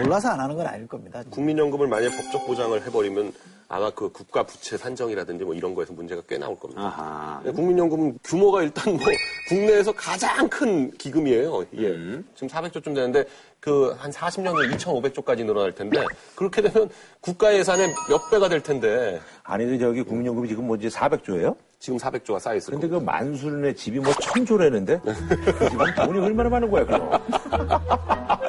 몰라서 0.02 0.28
안 0.30 0.40
하는 0.40 0.56
건 0.56 0.66
아닐 0.66 0.86
겁니다. 0.88 1.22
국민연금을 1.30 1.86
만약 1.88 2.10
법적 2.10 2.46
보장을 2.46 2.84
해버리면 2.86 3.32
아마 3.72 3.88
그 3.88 4.12
국가 4.12 4.42
부채 4.42 4.76
산정이라든지 4.76 5.44
뭐 5.46 5.54
이런 5.54 5.74
거에서 5.74 5.94
문제가 5.94 6.20
꽤 6.28 6.36
나올 6.36 6.58
겁니다. 6.58 6.82
아하. 6.82 7.40
네, 7.42 7.50
국민연금 7.50 8.18
규모가 8.22 8.62
일단 8.64 8.92
뭐 8.92 9.06
국내에서 9.48 9.90
가장 9.92 10.46
큰 10.46 10.90
기금이에요. 10.98 11.64
이게 11.72 11.88
음. 11.88 12.22
지금 12.34 12.48
400조쯤 12.48 12.94
되는데 12.94 13.24
그 13.62 13.94
한 13.96 14.10
40년 14.10 14.56
전에 14.56 14.74
2,500조까지 14.76 15.46
늘어날 15.46 15.70
텐데 15.72 16.04
그렇게 16.34 16.60
되면 16.62 16.90
국가 17.20 17.54
예산의 17.54 17.94
몇 18.08 18.28
배가 18.28 18.48
될 18.48 18.60
텐데 18.60 19.20
아니, 19.44 19.64
근데 19.64 19.78
저기 19.78 20.02
국민연금이 20.02 20.48
지금 20.48 20.66
뭐 20.66 20.74
이제 20.76 20.88
400조예요? 20.88 21.54
지금 21.78 21.96
400조가 21.96 22.40
쌓여 22.40 22.56
있을 22.56 22.72
근데 22.72 22.88
겁니다. 22.88 23.12
그 23.12 23.18
만수르네 23.18 23.74
집이 23.74 24.00
뭐 24.00 24.12
천조라는데? 24.14 25.00
그 25.04 25.70
집은 25.70 25.94
돈이 25.94 26.18
얼마나 26.18 26.48
많은 26.50 26.70
거야, 26.72 26.84
그럼? 26.84 27.08
아, 27.12 28.40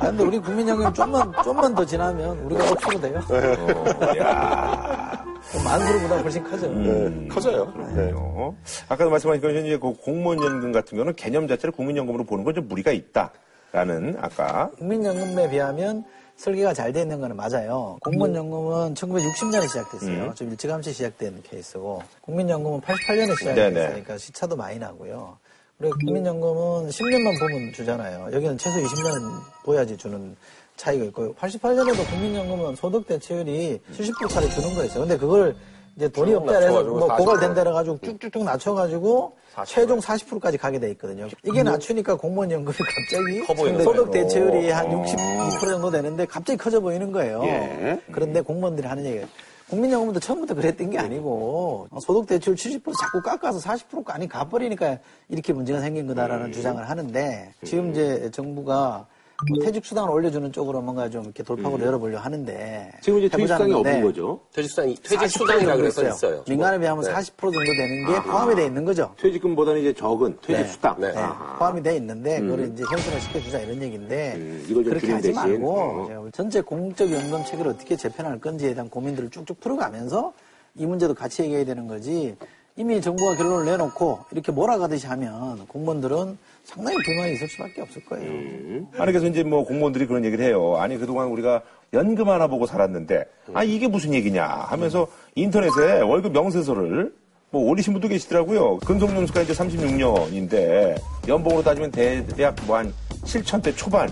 근데 0.00 0.24
우리 0.24 0.38
국민연금 0.40 0.92
좀만 0.94 1.32
좀만 1.44 1.72
더 1.74 1.86
지나면 1.86 2.38
우리가 2.38 2.72
억수로 2.72 3.00
돼요. 3.00 3.20
어, 3.30 4.18
야 4.18 5.24
만수르보다 5.64 6.18
훨씬 6.22 6.42
커져. 6.42 6.66
음. 6.66 7.28
커져요. 7.30 7.72
네. 7.94 8.10
어? 8.16 8.56
아까도 8.88 9.10
말씀하신 9.10 9.40
것처럼 9.40 9.64
이제 9.66 9.78
그 9.78 9.92
공무원연금 9.92 10.72
같은 10.72 10.96
경우는 10.96 11.14
개념 11.14 11.46
자체를 11.46 11.70
국민연금으로 11.72 12.24
보는 12.24 12.42
건 12.44 12.52
좀 12.54 12.66
무리가 12.66 12.90
있다 12.90 13.30
라는 13.72 14.16
아까 14.20 14.70
국민연금에 14.78 15.48
비하면 15.50 16.04
설계가 16.36 16.72
잘 16.72 16.92
돼 16.92 17.02
있는 17.02 17.20
거는 17.20 17.36
맞아요. 17.36 17.98
공무원연금은 18.02 18.94
1960년에 18.94 19.68
시작됐어요. 19.68 20.24
음. 20.24 20.34
좀 20.34 20.50
일찌감치 20.50 20.92
시작된 20.92 21.42
케이스고 21.44 22.02
국민연금은 22.22 22.80
88년에 22.80 23.44
네네. 23.54 23.70
시작됐으니까 23.70 24.18
시차도 24.18 24.56
많이 24.56 24.78
나고요. 24.78 25.36
그리고 25.78 25.94
국민연금은 25.98 26.88
10년만 26.88 27.38
보면 27.38 27.72
주잖아요. 27.74 28.28
여기는 28.32 28.56
최소 28.58 28.80
20년 28.80 29.40
보야지 29.64 29.96
주는 29.96 30.34
차이가 30.76 31.04
있고 31.04 31.34
88년에도 31.34 32.08
국민연금은 32.10 32.74
소득 32.76 33.06
대체율이 33.06 33.80
70% 33.92 34.28
차례 34.30 34.48
주는 34.48 34.74
거였어요. 34.74 35.00
근데 35.00 35.18
그걸 35.18 35.54
이제 36.00 36.08
돈이 36.08 36.32
좀 36.32 36.42
없다 36.42 36.54
해서 36.54 36.66
낮춰가지고 36.66 36.98
뭐 36.98 37.08
40%. 37.08 37.16
고갈된다 37.18 37.60
해가지고 37.60 37.98
쭉쭉쭉 37.98 38.44
낮춰가지고 38.44 39.36
40%. 39.54 39.64
최종 39.66 39.98
40%까지 39.98 40.56
가게 40.56 40.80
돼 40.80 40.90
있거든요. 40.92 41.28
이게 41.44 41.62
낮추니까 41.62 42.16
공무원 42.16 42.50
연금이 42.50 42.74
갑자기 42.74 43.46
커 43.46 43.52
보이는 43.52 43.84
소득. 43.84 44.10
대체율이 44.10 44.70
한 44.70 44.88
62% 44.88 45.60
정도 45.68 45.90
되는데 45.90 46.24
갑자기 46.24 46.56
커져 46.56 46.80
보이는 46.80 47.12
거예요. 47.12 47.42
예. 47.44 48.00
그런데 48.10 48.40
공무원들이 48.40 48.86
하는 48.86 49.04
얘기가 49.04 49.26
국민연금도 49.68 50.18
처음부터 50.18 50.54
그랬던 50.54 50.90
게 50.90 50.98
아니고 50.98 51.88
소득 52.00 52.26
대출 52.26 52.54
70% 52.54 52.92
자꾸 52.98 53.20
깎아서 53.22 53.58
40%까지 53.58 54.26
가버리니까 54.26 54.98
이렇게 55.28 55.52
문제가 55.52 55.80
생긴 55.80 56.06
거다라는 56.06 56.46
음. 56.46 56.52
주장을 56.52 56.88
하는데 56.88 57.52
지금 57.64 57.90
이제 57.90 58.30
정부가 58.32 59.06
뭐 59.48 59.58
퇴직 59.64 59.84
수당을 59.84 60.10
올려주는 60.10 60.52
쪽으로 60.52 60.82
뭔가 60.82 61.08
좀 61.08 61.24
이렇게 61.24 61.42
돌파구를 61.42 61.86
열어보려 61.86 62.18
하는데 62.18 62.90
음. 62.92 62.98
지금 63.00 63.18
이제 63.20 63.28
퇴직 63.28 63.46
수당이 63.48 63.72
건데 63.72 63.90
없는 63.90 64.02
거죠. 64.04 64.40
퇴직 64.52 64.68
수당이 64.70 64.94
40% 64.96 65.02
퇴직 65.08 65.28
수당이라 65.38 65.66
정도 65.66 65.76
그래서 65.78 66.02
있어요. 66.02 66.14
있어요. 66.14 66.44
민간에 66.48 66.78
비하면 66.78 67.04
네. 67.04 67.12
40% 67.12 67.38
정도 67.38 67.60
되는 67.60 68.06
게 68.06 68.22
포함이 68.22 68.54
돼 68.54 68.66
있는 68.66 68.84
거죠. 68.84 69.14
퇴직금보다는 69.18 69.80
이제 69.80 69.92
적은 69.92 70.38
퇴직수당. 70.42 70.96
네. 71.00 71.12
네, 71.12 71.18
아하. 71.18 71.58
포함이 71.58 71.82
돼 71.82 71.96
있는데 71.96 72.40
그걸 72.40 72.72
이제 72.72 72.84
현실화 72.84 73.18
시켜주자 73.20 73.58
이런 73.60 73.82
얘기인데 73.82 74.34
음, 74.36 74.66
이걸 74.68 74.84
좀 74.84 74.92
그렇게 74.92 75.12
하지 75.12 75.28
대신, 75.28 75.34
말고 75.34 75.70
어. 75.72 76.28
전체 76.32 76.60
공적 76.60 77.10
연금 77.10 77.44
체계를 77.44 77.72
어떻게 77.72 77.96
재편할 77.96 78.38
건지에 78.40 78.74
대한 78.74 78.90
고민들을 78.90 79.30
쭉쭉 79.30 79.60
풀어가면서 79.60 80.32
이 80.76 80.86
문제도 80.86 81.14
같이 81.14 81.42
얘기해야 81.42 81.64
되는 81.64 81.86
거지 81.86 82.36
이미 82.76 83.00
정부가 83.00 83.36
결론을 83.36 83.66
내놓고 83.66 84.20
이렇게 84.32 84.52
몰아가듯이 84.52 85.06
하면 85.08 85.66
공무원들은 85.66 86.38
상당히 86.64 86.96
불만이 87.04 87.34
있을 87.34 87.48
수밖에 87.48 87.82
없을 87.82 88.04
거예요. 88.04 88.30
아니 88.96 89.12
그래서 89.12 89.26
이제 89.26 89.42
뭐 89.42 89.64
공무원들이 89.64 90.06
그런 90.06 90.24
얘기를 90.24 90.44
해요. 90.44 90.76
아니 90.78 90.96
그동안 90.96 91.28
우리가 91.28 91.62
연금 91.92 92.28
하나 92.28 92.46
보고 92.46 92.66
살았는데 92.66 93.24
아 93.54 93.64
이게 93.64 93.88
무슨 93.88 94.14
얘기냐 94.14 94.44
하면서 94.44 95.08
인터넷에 95.34 96.00
월급 96.00 96.32
명세서를 96.32 97.12
뭐 97.50 97.68
올리신 97.68 97.92
분도 97.92 98.06
계시더라고요. 98.08 98.78
근속연수가 98.78 99.42
이제 99.42 99.52
36년인데 99.52 101.00
연봉으로 101.26 101.62
따지면 101.62 101.90
대략 101.90 102.54
뭐 102.66 102.76
한 102.76 102.92
7천대 103.24 103.76
초반 103.76 104.08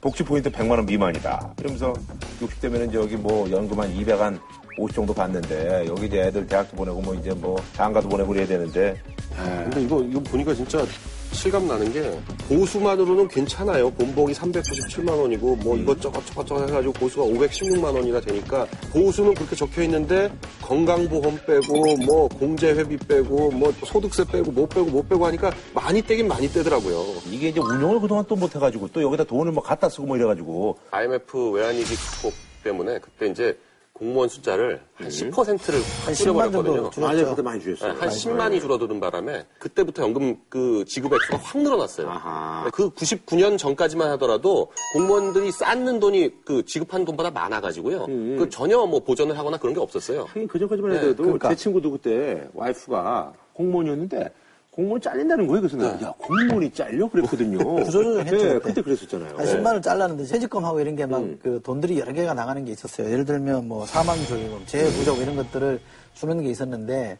복지 0.00 0.22
포인트 0.22 0.50
100만 0.50 0.70
원 0.70 0.86
미만이다. 0.86 1.54
그러면서 1.56 1.92
60대면 2.40 2.88
이제 2.88 2.96
여기 2.96 3.16
뭐 3.16 3.50
연금 3.50 3.80
한 3.80 3.90
200, 3.92 4.20
한 4.20 4.38
50 4.78 4.94
정도 4.96 5.12
받는데 5.14 5.86
여기 5.86 6.06
이제 6.06 6.20
애들 6.22 6.46
대학도 6.46 6.76
보내고 6.76 7.00
뭐 7.00 7.14
이제 7.14 7.32
뭐 7.32 7.56
장가도 7.74 8.08
보내고 8.08 8.32
그래야 8.32 8.46
되는데 8.46 9.00
근데 9.36 9.82
이거, 9.82 10.02
이거 10.02 10.20
보니까 10.20 10.54
진짜 10.54 10.84
실감 11.32 11.66
나는 11.66 11.92
게 11.92 12.18
보수만으로는 12.48 13.28
괜찮아요. 13.28 13.90
본봉이 13.90 14.32
397만 14.32 15.10
원이고 15.10 15.56
뭐 15.56 15.76
이것저것 15.76 16.24
저것저것 16.26 16.66
해가지고 16.68 16.92
보수가 16.94 17.24
516만 17.24 17.84
원이나 17.94 18.20
되니까 18.20 18.66
보수는 18.92 19.34
그렇게 19.34 19.56
적혀 19.56 19.82
있는데 19.82 20.30
건강보험 20.62 21.38
빼고 21.46 21.96
뭐 22.06 22.28
공제회비 22.28 22.96
빼고 23.08 23.50
뭐 23.50 23.72
소득세 23.84 24.24
빼고 24.24 24.52
못 24.52 24.68
빼고 24.68 24.86
못 24.86 25.06
빼고 25.08 25.26
하니까 25.26 25.50
많이 25.74 26.00
떼긴 26.00 26.28
많이 26.28 26.48
떼더라고요. 26.48 27.04
이게 27.30 27.48
이제 27.48 27.60
운영을 27.60 28.00
그동안 28.00 28.24
또 28.26 28.36
못 28.36 28.54
해가지고 28.54 28.88
또 28.92 29.02
여기다 29.02 29.24
돈을 29.24 29.50
뭐 29.52 29.62
갖다 29.62 29.88
쓰고 29.88 30.06
뭐 30.06 30.16
이래가지고 30.16 30.78
IMF 30.90 31.50
외환위기 31.52 31.94
극복 31.96 32.34
때문에 32.62 32.98
그때 33.00 33.26
이제 33.28 33.58
공무원 33.96 34.28
숫자를 34.28 34.82
한 34.94 35.08
10%를 35.08 35.80
한 36.04 36.12
10만 36.12 36.52
정도 36.52 36.62
줄여버렸거든요. 36.62 37.06
맞아요. 37.06 37.30
그때 37.30 37.42
많이 37.42 37.60
주셨어요. 37.60 37.94
네, 37.94 37.98
한 37.98 38.08
10만이 38.10 38.60
줄어드는 38.60 39.00
바람에 39.00 39.46
그때부터 39.58 40.02
연금 40.02 40.36
그 40.50 40.84
지급 40.86 41.14
액수가 41.14 41.38
확 41.38 41.58
늘어났어요. 41.58 42.10
아하. 42.10 42.68
그 42.74 42.90
99년 42.90 43.56
전까지만 43.56 44.10
하더라도 44.12 44.70
공무원들이 44.92 45.50
쌓는 45.50 45.98
돈이 45.98 46.44
그 46.44 46.62
지급한 46.66 47.06
돈보다 47.06 47.30
많아가지고요. 47.30 48.06
그 48.06 48.48
전혀 48.50 48.84
뭐 48.84 49.00
보전을 49.00 49.38
하거나 49.38 49.56
그런 49.56 49.72
게 49.72 49.80
없었어요. 49.80 50.24
하긴 50.28 50.46
그전까지만 50.46 50.90
네, 50.90 50.98
해도 50.98 51.22
그러니까. 51.22 51.48
제 51.48 51.54
친구도 51.56 51.90
그때 51.92 52.46
와이프가 52.52 53.32
공무원이었는데 53.54 54.30
공무원 54.76 55.00
잘린다는 55.00 55.46
거예요. 55.46 55.62
그래서 55.62 55.76
내가 55.78 56.06
야 56.06 56.12
공무원이 56.18 56.70
잘려 56.70 57.08
그랬거든요. 57.08 57.56
구조조정 57.82 58.20
했죠, 58.20 58.36
네, 58.36 58.52
그때. 58.54 58.60
그때 58.60 58.82
그랬었잖아요. 58.82 59.36
한 59.38 59.46
10만 59.46 59.66
원 59.72 59.80
잘랐는데 59.82 60.24
퇴직금하고 60.24 60.80
이런 60.80 60.94
게막 60.94 61.22
음. 61.22 61.38
그 61.42 61.60
돈들이 61.64 61.98
여러 61.98 62.12
개가 62.12 62.34
나가는 62.34 62.62
게 62.62 62.72
있었어요. 62.72 63.10
예를 63.10 63.24
들면 63.24 63.66
뭐 63.66 63.86
사망조기금, 63.86 64.66
재부족 64.66 65.18
이런 65.20 65.34
것들을 65.36 65.80
주는 66.12 66.42
게 66.42 66.50
있었는데 66.50 67.18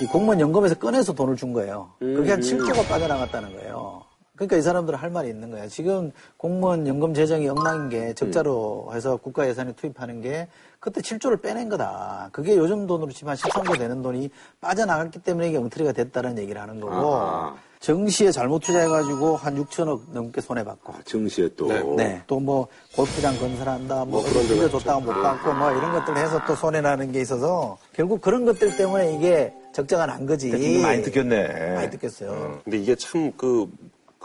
이 0.00 0.06
공무원 0.06 0.40
연금에서 0.40 0.76
꺼내서 0.76 1.12
돈을 1.12 1.36
준 1.36 1.52
거예요. 1.52 1.90
그게 1.98 2.30
한 2.30 2.40
7조가 2.40 2.88
빠져나갔다는 2.88 3.52
거예요. 3.52 4.02
그러니까 4.34 4.56
이 4.56 4.62
사람들은 4.62 4.98
할 4.98 5.10
말이 5.10 5.28
있는 5.28 5.50
거예요. 5.50 5.68
지금 5.68 6.12
공무원 6.38 6.86
연금 6.86 7.12
재정이 7.14 7.48
엉망인 7.48 7.88
게 7.90 8.14
적자로 8.14 8.90
해서 8.94 9.16
국가 9.16 9.46
예산에 9.48 9.72
투입하는 9.72 10.20
게 10.22 10.48
그때 10.86 11.00
7조를 11.00 11.42
빼낸 11.42 11.68
거다. 11.68 12.28
그게 12.30 12.56
요즘 12.56 12.86
돈으로 12.86 13.10
치면 13.10 13.30
한 13.30 13.36
13조 13.36 13.76
되는 13.76 14.02
돈이 14.02 14.30
빠져나갔기 14.60 15.18
때문에 15.18 15.48
이게 15.48 15.56
엉터리가 15.58 15.90
됐다는 15.90 16.38
얘기를 16.38 16.62
하는 16.62 16.80
거고 16.80 17.16
아하. 17.16 17.56
정시에 17.80 18.30
잘못 18.30 18.60
투자해가지고 18.60 19.36
한 19.36 19.56
6천억 19.64 20.12
넘게 20.12 20.40
손해봤고 20.40 20.92
아, 20.92 20.98
증시에 21.04 21.48
또. 21.56 21.66
네. 21.66 21.82
네. 21.96 22.22
또 22.28 22.38
뭐 22.38 22.68
골프장 22.94 23.36
건설한다, 23.36 24.04
뭐, 24.04 24.20
뭐 24.20 24.22
그런 24.22 24.42
데가 24.46 24.54
빌려줬다가 24.54 25.00
못 25.00 25.12
받고 25.12 25.54
뭐 25.54 25.72
이런 25.72 25.90
것들 25.92 26.16
해서 26.18 26.40
또 26.46 26.54
손해나는 26.54 27.10
게 27.10 27.20
있어서 27.20 27.76
결국 27.92 28.20
그런 28.20 28.44
것들 28.44 28.76
때문에 28.76 29.16
이게 29.16 29.52
적자가 29.74 30.06
난 30.06 30.24
거지. 30.24 30.50
많이 30.80 31.02
듣겼네. 31.02 31.74
많이 31.74 31.90
듣겠어요. 31.90 32.60
근데 32.62 32.78
이게 32.78 32.94
참그 32.94 33.68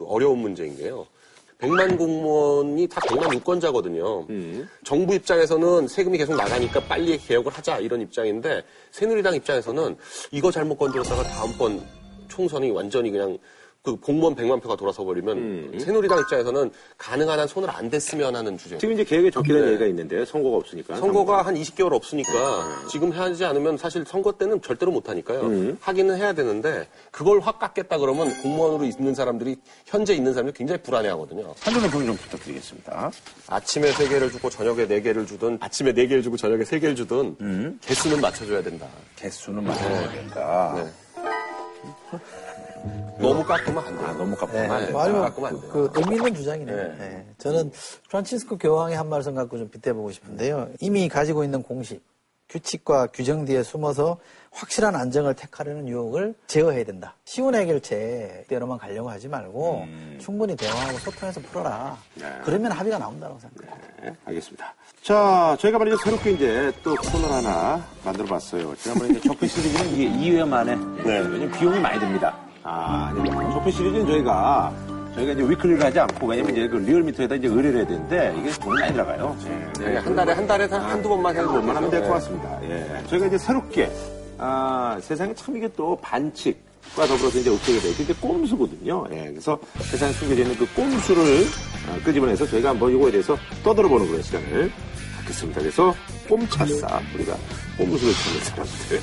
어려운 0.05 0.37
문제인 0.37 0.77
게요. 0.77 1.07
100만 1.61 1.97
공무원이 1.97 2.87
다 2.87 2.99
100만 3.01 3.33
유권자거든요. 3.35 4.25
정부 4.83 5.13
입장에서는 5.13 5.87
세금이 5.87 6.17
계속 6.17 6.35
나가니까 6.35 6.79
빨리 6.81 7.17
개혁을 7.17 7.51
하자 7.53 7.79
이런 7.79 8.01
입장인데 8.01 8.63
새누리당 8.91 9.35
입장에서는 9.35 9.95
이거 10.31 10.51
잘못 10.51 10.77
건드렸다가 10.77 11.23
다음번 11.23 11.81
총선이 12.27 12.71
완전히 12.71 13.11
그냥 13.11 13.37
그 13.83 13.95
공무원 13.95 14.35
100만 14.35 14.61
표가 14.61 14.75
돌아서 14.75 15.03
버리면 15.03 15.37
음. 15.37 15.79
새누리당 15.79 16.19
입장에서는 16.19 16.69
가능한 16.99 17.39
한 17.39 17.47
손을 17.47 17.67
안 17.71 17.89
댔으면 17.89 18.35
하는 18.35 18.55
주제. 18.55 18.77
지금 18.77 18.93
이제 18.93 19.03
계획에 19.03 19.31
적히는 19.31 19.61
네. 19.61 19.67
얘기가 19.69 19.85
있는데 19.87 20.23
선거가 20.23 20.57
없으니까. 20.57 20.97
선거가 20.97 21.41
한 21.41 21.55
20개월 21.55 21.93
없으니까 21.93 22.85
지금 22.91 23.09
하지 23.09 23.43
않으면 23.43 23.77
사실 23.77 24.05
선거 24.05 24.33
때는 24.33 24.61
절대로 24.61 24.91
못 24.91 25.09
하니까요. 25.09 25.41
음. 25.41 25.77
하기는 25.81 26.15
해야 26.15 26.33
되는데 26.33 26.87
그걸 27.09 27.39
확 27.39 27.57
깎겠다 27.57 27.97
그러면 27.97 28.39
공무원으로 28.43 28.83
있는 28.85 29.15
사람들이 29.15 29.55
현재 29.87 30.13
있는 30.13 30.33
사람들이 30.33 30.55
굉장히 30.55 30.79
불안해하거든요. 30.83 31.55
한준호 31.59 31.89
평좀 31.89 32.15
부탁드리겠습니다. 32.17 33.11
아침에 33.47 33.91
세개를 33.93 34.31
주고 34.31 34.51
저녁에 34.51 34.85
네개를 34.85 35.25
주든 35.25 35.57
아침에 35.59 35.91
네개를 35.91 36.21
주고 36.21 36.37
저녁에 36.37 36.63
세개를 36.65 36.95
주든 36.95 37.35
음. 37.41 37.79
개수는 37.81 38.21
맞춰줘야 38.21 38.61
된다. 38.61 38.87
개수는 39.15 39.63
맞춰야 39.63 40.11
된다. 40.11 40.73
네. 40.75 40.91
너무 43.19 43.43
깎으면 43.43 43.85
안 43.85 43.97
돼요. 43.97 44.07
아, 44.07 44.13
너무 44.13 44.31
네, 44.31 44.35
깝깝하네. 44.37 44.85
네. 44.87 44.91
맞아요. 44.91 45.21
깎으면 45.21 45.49
안 45.49 45.61
돼요. 45.61 45.69
그 45.71 45.91
의미 45.95 46.15
있는 46.15 46.33
주장이네요. 46.33 46.75
네. 46.75 46.95
네. 46.97 47.25
저는 47.37 47.71
프란치스코 48.09 48.57
교황의 48.57 48.97
한 48.97 49.09
말씀 49.09 49.35
갖고 49.35 49.57
좀 49.57 49.69
빗대보고 49.69 50.11
싶은데요. 50.11 50.69
이미 50.79 51.07
가지고 51.07 51.43
있는 51.43 51.61
공식, 51.61 52.03
규칙과 52.49 53.07
규정 53.07 53.45
뒤에 53.45 53.63
숨어서 53.63 54.17
확실한 54.51 54.95
안정을 54.95 55.35
택하려는 55.35 55.87
유혹을 55.87 56.35
제어해야 56.47 56.83
된다. 56.83 57.15
쉬운 57.23 57.55
해결책대로만 57.55 58.77
가려고 58.77 59.09
하지 59.09 59.29
말고 59.29 59.85
충분히 60.19 60.55
대화하고 60.57 60.97
소통해서 60.99 61.39
풀어라. 61.39 61.97
그러면 62.43 62.71
합의가 62.73 62.97
나온다고 62.97 63.39
생각해요. 63.39 63.77
네, 64.03 64.15
알겠습니다. 64.25 64.73
자, 65.03 65.55
저희가 65.59 65.77
말이죠. 65.79 65.97
새롭게 66.03 66.31
이제 66.31 66.71
또 66.83 66.95
코너를 66.95 67.33
하나 67.35 67.83
만들어 68.03 68.25
봤어요. 68.25 68.75
지난번에 68.75 69.11
이제 69.11 69.21
적폐 69.29 69.47
시리즈는 69.47 69.89
이게 69.93 70.09
2회 70.09 70.45
만에. 70.47 70.75
네. 70.75 71.19
왜냐면 71.19 71.51
비용이 71.51 71.79
많이 71.79 71.99
듭니다. 71.99 72.37
아, 72.63 73.13
이제 73.19 73.31
적폐 73.31 73.71
시리즈는 73.71 74.05
저희가 74.07 74.73
저희가 75.15 75.33
이제 75.33 75.43
weekly를 75.43 75.83
하지 75.83 75.99
않고 75.99 76.27
왜냐면 76.27 76.51
이제 76.51 76.67
그 76.67 76.77
리얼미터에다 76.77 77.35
이제 77.35 77.47
의뢰를 77.47 77.79
해야 77.79 77.87
되는데 77.87 78.35
이게 78.39 78.51
돈이 78.51 78.79
많이 78.79 78.93
들어가요. 78.93 79.35
네. 79.43 79.73
네, 79.79 79.97
한 79.97 80.15
달에 80.15 80.33
한 80.33 80.47
달에 80.47 80.65
한 80.65 80.81
한두 80.81 81.09
번만 81.09 81.35
해도 81.35 81.47
한번만 81.47 81.75
하면 81.77 81.89
될것 81.89 82.07
네. 82.07 82.13
같습니다. 82.13 82.59
예. 82.63 83.03
저희가 83.07 83.25
이제 83.27 83.37
새롭게, 83.37 83.91
아, 84.37 84.97
세상에 85.01 85.33
참 85.33 85.57
이게 85.57 85.67
또 85.75 85.97
반칙 86.01 86.71
과 86.95 87.05
더불어서 87.05 87.39
이제 87.39 87.49
어떻게 87.49 87.79
돼요? 87.79 87.93
이게 87.99 88.13
꼼수거든요. 88.13 89.05
예. 89.11 89.29
그래서 89.29 89.57
세상에 89.79 90.11
숨겨져 90.13 90.41
있는 90.41 90.55
그 90.57 90.65
꼼수를 90.73 91.45
아, 91.89 92.03
끄집어내서 92.03 92.47
저희가 92.47 92.69
한번 92.69 92.91
이거에 92.95 93.11
대해서 93.11 93.37
떠들어보는 93.63 94.07
그런 94.07 94.21
시간을 94.21 94.71
갖겠습니다. 95.17 95.61
그래서 95.61 95.93
꼼차싸. 96.27 96.99
우리가 97.15 97.35
꼼수를 97.77 98.13
찾는 98.13 98.43
사람들. 98.43 99.01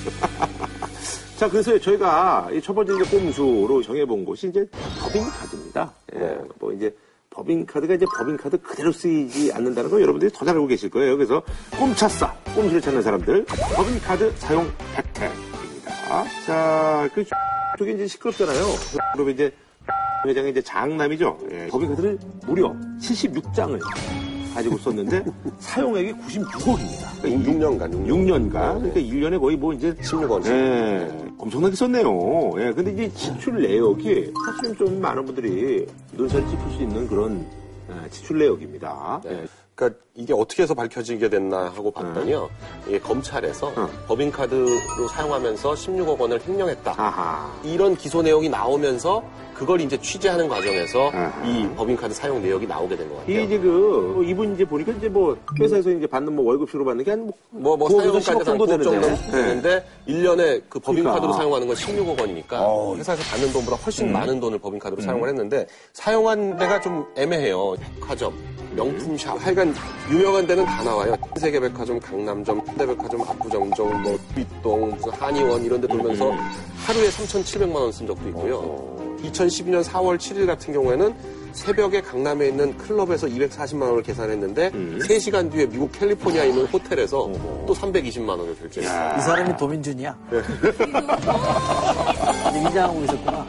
자, 1.38 1.48
그래서 1.48 1.78
저희가 1.78 2.48
이첫 2.52 2.74
번째 2.74 2.94
이제 2.94 3.16
꼼수로 3.16 3.80
정해본 3.82 4.24
곳이 4.24 4.48
이제 4.48 4.66
법인카드입니다. 5.00 5.92
예, 6.16 6.38
뭐 6.58 6.72
이제 6.72 6.92
법인카드가 7.30 7.94
이제 7.94 8.04
법인카드 8.18 8.60
그대로 8.60 8.90
쓰이지 8.90 9.52
않는다는 9.52 9.88
거 9.88 10.00
여러분들이 10.00 10.32
더 10.32 10.44
잘 10.44 10.48
알고 10.56 10.66
계실 10.66 10.90
거예요. 10.90 11.16
그래서 11.16 11.40
꼼차싸, 11.78 12.34
꼼수를 12.56 12.80
찾는 12.80 13.02
사람들, 13.02 13.44
법인카드 13.76 14.32
사용 14.36 14.68
혜택입니다. 14.96 16.24
자, 16.44 17.08
그 17.14 17.24
쪽이 17.78 17.92
이제 17.94 18.06
시끄럽잖아요. 18.08 18.64
그러면 19.12 19.34
이제 19.34 19.52
회장이 20.26 20.50
이제 20.50 20.60
장남이죠. 20.60 21.38
예, 21.52 21.68
법인카드를 21.68 22.18
무려 22.46 22.74
76장을 23.00 23.78
가지고 24.58 24.76
썼는데 24.78 25.24
사용액이 25.60 26.12
96억입니다. 26.12 27.22
6년간, 27.22 27.90
6년. 27.92 28.06
6년간 28.06 28.50
그러니까 28.50 29.00
1년에 29.00 29.40
거의 29.40 29.56
뭐 29.56 29.72
이제 29.72 29.94
16원. 29.94 30.46
예, 30.46 31.08
엄청나게 31.38 31.76
썼네요. 31.76 32.52
예, 32.58 32.72
근데 32.72 32.92
이제 32.92 33.12
지출 33.14 33.62
내역이 33.62 34.32
사실은 34.46 34.76
좀 34.76 35.00
많은 35.00 35.24
분들이 35.24 35.86
눈살 36.12 36.46
찌푸릴 36.48 36.76
수 36.76 36.82
있는 36.82 37.06
그런 37.08 37.46
예, 37.90 38.10
지출 38.10 38.38
내역입니다. 38.38 39.22
예. 39.26 39.46
그러니까 39.78 40.00
이게 40.16 40.32
어떻게 40.34 40.64
해서 40.64 40.74
밝혀지게 40.74 41.28
됐나 41.30 41.66
하고 41.66 41.92
봤더니요. 41.92 42.50
이게 42.88 42.98
검찰에서 42.98 43.68
어. 43.68 43.88
법인카드로 44.08 45.06
사용하면서 45.08 45.72
16억 45.74 46.18
원을 46.18 46.40
횡령했다. 46.44 46.94
아하. 46.96 47.52
이런 47.62 47.96
기소 47.96 48.20
내용이 48.20 48.48
나오면서 48.48 49.22
그걸 49.54 49.80
이제 49.80 49.96
취재하는 50.00 50.48
과정에서 50.48 51.10
아하. 51.10 51.44
이 51.46 51.68
법인카드 51.76 52.12
사용 52.14 52.42
내역이 52.42 52.66
나오게 52.66 52.96
된 52.96 53.08
것 53.08 53.18
같아요. 53.18 53.40
이제 53.40 53.58
그, 53.58 54.12
뭐 54.14 54.24
이분 54.24 54.54
이제 54.54 54.64
보니까 54.64 54.90
이제 54.92 55.08
뭐 55.08 55.36
회사에서 55.60 55.90
이제 55.90 56.06
받는 56.08 56.34
뭐 56.34 56.44
월급식으로 56.46 56.84
받는 56.84 57.04
게 57.04 57.10
한 57.12 57.30
뭐, 57.50 57.76
뭐, 57.76 57.76
뭐, 57.76 57.88
사용까지 57.88 58.30
10억 58.32 58.44
정도 58.44 58.66
되는데. 58.66 58.96
예. 59.28 59.30
되는데, 59.30 59.84
1년에 60.08 60.62
그 60.68 60.78
법인카드로 60.80 61.20
그러니까. 61.20 61.38
사용하는 61.38 61.66
건 61.66 61.76
16억 61.76 62.20
원이니까, 62.20 62.60
어. 62.60 62.94
회사에서 62.96 63.22
받는 63.30 63.52
돈보다 63.52 63.76
훨씬 63.76 64.08
음. 64.08 64.12
많은 64.12 64.38
돈을 64.40 64.58
법인카드로 64.58 65.00
사용을 65.02 65.28
했는데, 65.30 65.66
사용한 65.94 66.56
데가 66.58 66.80
좀 66.80 67.06
애매해요. 67.16 67.74
백화점, 68.00 68.34
명품샵, 68.78 69.44
하여간 69.44 69.74
유명한 70.10 70.46
데는 70.46 70.64
다 70.64 70.82
나와요. 70.84 71.14
세계백화점, 71.36 71.98
강남점, 71.98 72.60
현대백화점, 72.66 73.22
압구정점, 73.22 74.02
뭐, 74.02 74.18
윗동, 74.36 74.90
무슨 74.92 75.10
한의원 75.12 75.64
이런 75.64 75.80
데 75.80 75.86
돌면서 75.88 76.30
음. 76.30 76.38
하루에 76.86 77.08
3,700만 77.08 77.74
원 77.74 77.90
쓴 77.92 78.06
적도 78.06 78.28
있고요. 78.28 78.96
2012년 79.22 79.82
4월 79.82 80.16
7일 80.16 80.46
같은 80.46 80.72
경우에는 80.72 81.12
새벽에 81.52 82.00
강남에 82.00 82.46
있는 82.48 82.76
클럽에서 82.78 83.26
240만 83.26 83.82
원을 83.82 84.02
계산했는데 84.02 84.70
음. 84.74 85.00
3시간 85.02 85.50
뒤에 85.50 85.66
미국 85.66 85.90
캘리포니아에 85.90 86.50
있는 86.50 86.66
호텔에서 86.66 87.28
또 87.66 87.74
320만 87.74 88.28
원을 88.28 88.54
결제했어요. 88.60 89.16
이 89.18 89.20
사람이 89.22 89.56
도민준이야. 89.56 90.16
네. 90.30 90.38
이제 92.50 92.60
위장하고 92.68 93.02
있었구나. 93.04 93.46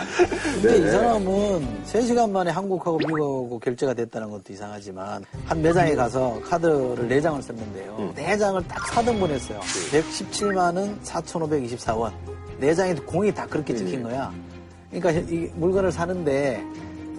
야. 0.00 0.06
근데 0.62 0.78
이 0.78 0.90
사람은 0.90 1.84
3시간 1.84 2.30
만에 2.30 2.50
한국하고 2.50 2.98
미국하고 2.98 3.58
결제가 3.58 3.94
됐다는 3.94 4.30
것도 4.30 4.52
이상하지만 4.52 5.24
한 5.46 5.62
매장에 5.62 5.94
가서 5.94 6.40
카드를 6.44 7.08
4장을 7.08 7.40
썼는데요. 7.42 8.12
4장을 8.16 8.64
딱 8.68 8.78
4등분 8.86 9.28
했어요. 9.30 9.60
117만 9.60 10.76
원 10.76 11.00
4,524원. 11.02 12.12
4장에 12.60 13.06
공이 13.06 13.32
다 13.34 13.46
그렇게 13.46 13.74
찍힌 13.74 14.02
거야. 14.02 14.32
그러니까 14.90 15.32
이 15.32 15.48
물건을 15.54 15.92
사는데 15.92 16.62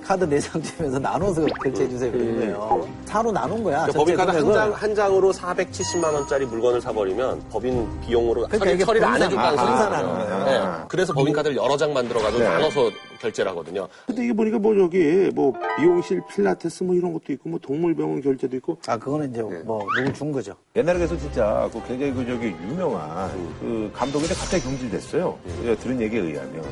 카드 0.01 0.27
4장 0.27 0.63
주면서 0.63 0.99
나눠서 0.99 1.45
결제해 1.63 1.89
주세요 1.89 2.11
그런 2.11 2.35
거예요. 2.35 2.87
사로 3.05 3.31
나눈 3.31 3.63
거야. 3.63 3.85
그러니까 3.85 3.91
전체 3.93 4.15
법인 4.15 4.15
카드 4.15 4.37
한. 4.37 4.53
장, 4.53 4.71
한 4.71 4.95
장으로 4.95 5.31
470만 5.31 6.13
원짜리 6.13 6.45
물건을 6.45 6.81
사버리면 6.81 7.43
법인 7.49 7.87
비용으로 8.01 8.47
그러니까 8.47 8.65
처리, 8.65 8.79
처리를 8.79 9.07
안 9.07 9.21
해준다는 9.21 9.59
아, 9.59 9.65
소리잖아요. 9.65 10.45
네. 10.45 10.85
그래서 10.87 11.13
법인카드를 11.13 11.55
여러 11.55 11.77
장 11.77 11.93
만들어가지고 11.93 12.39
네. 12.39 12.49
나눠서 12.49 12.89
결제를 13.21 13.51
하거든요. 13.51 13.87
근데 14.07 14.23
이게 14.23 14.33
보니까 14.33 14.57
뭐 14.57 14.75
저기 14.75 15.29
뭐 15.33 15.53
미용실 15.79 16.21
필라테스 16.29 16.83
뭐 16.83 16.95
이런 16.95 17.13
것도 17.13 17.31
있고 17.33 17.49
뭐 17.49 17.59
동물병원 17.59 18.21
결제도 18.21 18.55
있고 18.57 18.77
아, 18.87 18.97
그거는 18.97 19.29
이제 19.31 19.41
뭐 19.41 19.85
누구 19.97 20.13
준 20.13 20.31
거죠. 20.31 20.53
옛날에 20.75 20.97
그래서 20.97 21.17
진짜 21.17 21.69
그 21.71 21.81
굉장히 21.87 22.13
그 22.13 22.25
저기 22.25 22.47
유명한 22.47 23.29
그 23.59 23.91
감독인데 23.93 24.33
갑자기 24.33 24.63
경질됐어요. 24.63 25.37
제가 25.63 25.75
들은 25.77 26.01
얘기에 26.01 26.19
의하면 26.19 26.63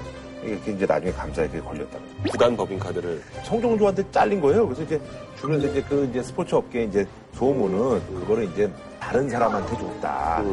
이게 0.43 0.71
이제 0.71 0.85
나중에 0.85 1.11
감사에 1.11 1.47
그게 1.47 1.59
걸렸다. 1.59 1.99
부단 2.31 2.55
법인 2.55 2.79
카드를 2.79 3.21
성종조한테 3.43 4.03
잘린 4.11 4.39
거예요. 4.41 4.65
그래서 4.65 4.83
이제 4.83 5.01
주변에서 5.37 5.67
이제 5.67 5.83
그 5.87 6.05
이제 6.09 6.23
스포츠 6.23 6.55
업계 6.55 6.83
이제 6.83 7.05
소문은 7.33 8.05
그거를 8.21 8.45
이제 8.45 8.71
다른 8.99 9.29
사람한테 9.29 9.77
줬다. 9.77 10.43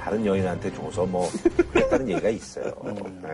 다른 0.00 0.26
여인한테 0.26 0.72
줘서 0.74 1.06
뭐 1.06 1.28
그랬다는 1.72 2.08
얘기가 2.10 2.28
있어요. 2.28 2.72
네. 3.22 3.28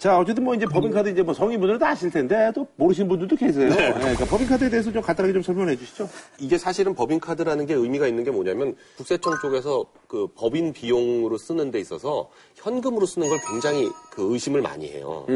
자, 0.00 0.18
어쨌든 0.18 0.44
뭐 0.44 0.54
이제 0.54 0.64
법인카드 0.64 1.10
이제 1.10 1.22
뭐 1.22 1.34
성인분들은 1.34 1.78
다 1.78 1.88
아실 1.88 2.10
텐데 2.10 2.50
또 2.54 2.66
모르시는 2.76 3.06
분들도 3.06 3.36
계세요. 3.36 3.68
네, 3.68 3.92
그러니까 3.92 4.24
법인카드에 4.24 4.70
대해서 4.70 4.90
좀 4.90 5.02
간단하게 5.02 5.34
좀 5.34 5.42
설명해 5.42 5.76
주시죠. 5.76 6.08
이게 6.38 6.56
사실은 6.56 6.94
법인카드라는 6.94 7.66
게 7.66 7.74
의미가 7.74 8.06
있는 8.06 8.24
게 8.24 8.30
뭐냐면 8.30 8.74
국세청 8.96 9.34
쪽에서 9.42 9.84
그 10.08 10.26
법인 10.34 10.72
비용으로 10.72 11.36
쓰는 11.36 11.70
데 11.70 11.78
있어서 11.80 12.30
현금으로 12.56 13.04
쓰는 13.04 13.28
걸 13.28 13.38
굉장히 13.46 13.90
그 14.10 14.32
의심을 14.32 14.62
많이 14.62 14.88
해요. 14.88 15.26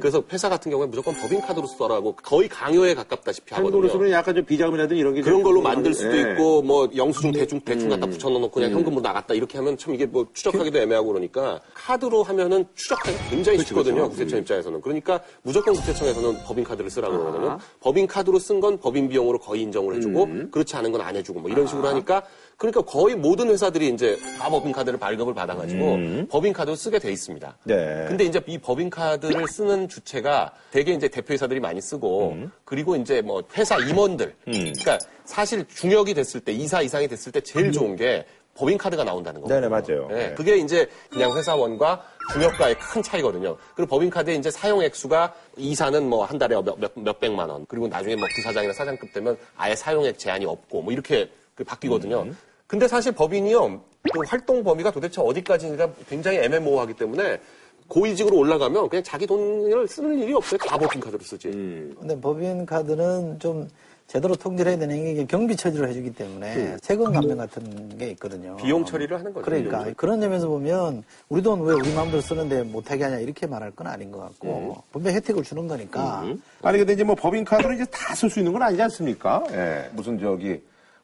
그래서 0.00 0.24
회사 0.32 0.48
같은 0.48 0.70
경우에 0.70 0.86
무조건 0.86 1.14
법인카드로 1.14 1.66
써라고 1.66 2.16
거의 2.16 2.48
강요에 2.48 2.94
가깝다시피 2.94 3.54
하거든요. 3.56 3.76
한국으로 3.76 3.92
쓰면 3.92 4.10
약간 4.10 4.34
좀 4.34 4.46
비자금이라든지 4.46 4.98
이런 4.98 5.12
게 5.12 5.20
그런 5.20 5.36
좀 5.36 5.42
걸로 5.42 5.60
만들 5.60 5.92
수도 5.92 6.16
예. 6.16 6.32
있고 6.32 6.62
뭐 6.62 6.88
영수증 6.96 7.32
대충 7.32 7.60
대충 7.60 7.90
갖다 7.90 8.06
붙여놓고 8.06 8.50
그냥 8.50 8.70
현금으로 8.72 9.02
나갔다 9.02 9.34
이렇게 9.34 9.58
하면 9.58 9.76
참 9.76 9.94
이게 9.94 10.06
뭐 10.06 10.26
추적하기도 10.32 10.78
애매하고 10.78 11.08
그러니까 11.08 11.60
카드로 11.74 12.22
하면은 12.22 12.64
추적하기 12.74 13.14
굉장히 13.28 13.58
쉽거든요 13.58 13.97
그렇죠. 13.98 14.08
국세청 14.10 14.38
입장에서는. 14.40 14.80
그러니까 14.80 15.20
무조건 15.42 15.74
국세청에서는 15.74 16.44
법인카드를 16.44 16.90
쓰라고 16.90 17.18
그러거든요. 17.18 17.58
법인카드로 17.80 18.38
쓴 18.38 18.60
건 18.60 18.78
법인 18.78 19.08
비용으로 19.08 19.38
거의 19.38 19.62
인정을 19.62 19.96
해주고 19.96 20.50
그렇지 20.50 20.76
않은 20.76 20.92
건 20.92 20.98
안 21.00 21.14
해주고 21.16 21.40
뭐 21.40 21.50
이런 21.50 21.66
식으로 21.66 21.86
하니까 21.88 22.22
그러니까 22.56 22.82
거의 22.82 23.14
모든 23.14 23.48
회사들이 23.50 23.88
이제 23.90 24.18
다 24.38 24.48
법인카드를 24.50 24.98
발급을 24.98 25.32
받아가지고 25.32 26.26
법인카드를 26.28 26.76
쓰게 26.76 26.98
돼 26.98 27.12
있습니다. 27.12 27.56
네. 27.64 28.04
근데 28.08 28.24
이제 28.24 28.40
이 28.48 28.58
법인카드를 28.58 29.46
쓰는 29.46 29.88
주체가 29.88 30.52
대개 30.72 30.92
이제 30.92 31.06
대표이사들이 31.08 31.60
많이 31.60 31.80
쓰고 31.80 32.36
그리고 32.64 32.96
이제 32.96 33.22
뭐 33.22 33.42
회사 33.56 33.78
임원들. 33.78 34.34
그러니까 34.44 34.98
사실 35.24 35.64
중역이 35.68 36.14
됐을 36.14 36.40
때 36.40 36.52
이사 36.52 36.82
이상이 36.82 37.06
됐을 37.06 37.30
때 37.30 37.40
제일 37.40 37.70
좋은 37.70 37.94
게 37.94 38.24
법인 38.58 38.76
카드가 38.76 39.04
나온다는 39.04 39.40
거예요. 39.40 39.60
네네, 39.60 39.68
맞아요. 39.68 40.08
네, 40.08 40.14
네. 40.14 40.34
그게 40.34 40.56
이제 40.56 40.88
그냥 41.10 41.36
회사원과 41.36 42.02
중역과의 42.32 42.76
큰 42.80 43.00
차이거든요. 43.02 43.56
그리고 43.76 43.88
법인 43.88 44.10
카드의 44.10 44.36
이제 44.36 44.50
사용 44.50 44.82
액수가 44.82 45.32
이사는 45.56 46.08
뭐 46.08 46.24
한 46.24 46.38
달에 46.38 46.56
몇, 46.60 46.78
몇, 46.78 46.90
몇 46.96 47.20
백만 47.20 47.48
원. 47.48 47.64
그리고 47.68 47.86
나중에 47.86 48.16
뭐 48.16 48.26
부사장이나 48.34 48.72
사장급 48.74 49.12
되면 49.12 49.38
아예 49.56 49.76
사용액 49.76 50.18
제한이 50.18 50.44
없고 50.44 50.82
뭐 50.82 50.92
이렇게 50.92 51.30
그 51.54 51.62
바뀌거든요. 51.62 52.22
음. 52.22 52.36
근데 52.66 52.88
사실 52.88 53.12
법인이요, 53.12 53.80
그 54.12 54.20
활동 54.26 54.62
범위가 54.64 54.90
도대체 54.90 55.22
어디까지인가 55.22 55.88
굉장히 56.08 56.38
애매모호하기 56.38 56.94
때문에 56.94 57.40
고위직으로 57.88 58.36
올라가면 58.36 58.88
그냥 58.88 59.02
자기 59.02 59.26
돈을 59.26 59.88
쓰는 59.88 60.18
일이 60.18 60.32
없어요. 60.34 60.58
다 60.58 60.76
법인카드로 60.78 61.22
쓰지. 61.22 61.48
음. 61.48 61.96
근데 61.98 62.20
법인 62.20 62.66
카드는 62.66 63.38
좀 63.38 63.68
제대로 64.06 64.34
통제를 64.34 64.72
해야 64.72 64.78
되는 64.78 65.14
게 65.14 65.24
경비 65.26 65.54
처리를 65.54 65.86
해주기 65.90 66.14
때문에 66.14 66.78
세금 66.82 67.12
감면 67.12 67.36
같은 67.36 67.98
게 67.98 68.10
있거든요. 68.12 68.56
비용 68.56 68.82
처리를 68.84 69.18
하는 69.18 69.34
거죠. 69.34 69.44
그러니까 69.44 69.84
그런 69.98 70.18
점에서 70.20 70.48
보면 70.48 71.02
우리 71.28 71.42
돈 71.42 71.60
왜 71.60 71.74
우리 71.74 71.92
마음대로 71.92 72.22
쓰는데 72.22 72.62
못하게 72.62 73.04
하냐 73.04 73.18
이렇게 73.18 73.46
말할 73.46 73.70
건 73.72 73.86
아닌 73.86 74.10
것 74.10 74.20
같고 74.20 74.82
분명 74.92 75.12
히 75.12 75.16
혜택을 75.16 75.42
주는 75.42 75.68
거니까 75.68 76.24
아니 76.62 76.78
근데 76.78 76.94
이제 76.94 77.04
뭐 77.04 77.14
법인카드로 77.16 77.74
이제 77.74 77.84
다 77.86 78.14
쓸 78.14 78.30
수 78.30 78.38
있는 78.40 78.52
건 78.54 78.62
아니지 78.62 78.80
않습니까? 78.82 79.44
예. 79.50 79.90
무슨 79.92 80.18
저기 80.18 80.58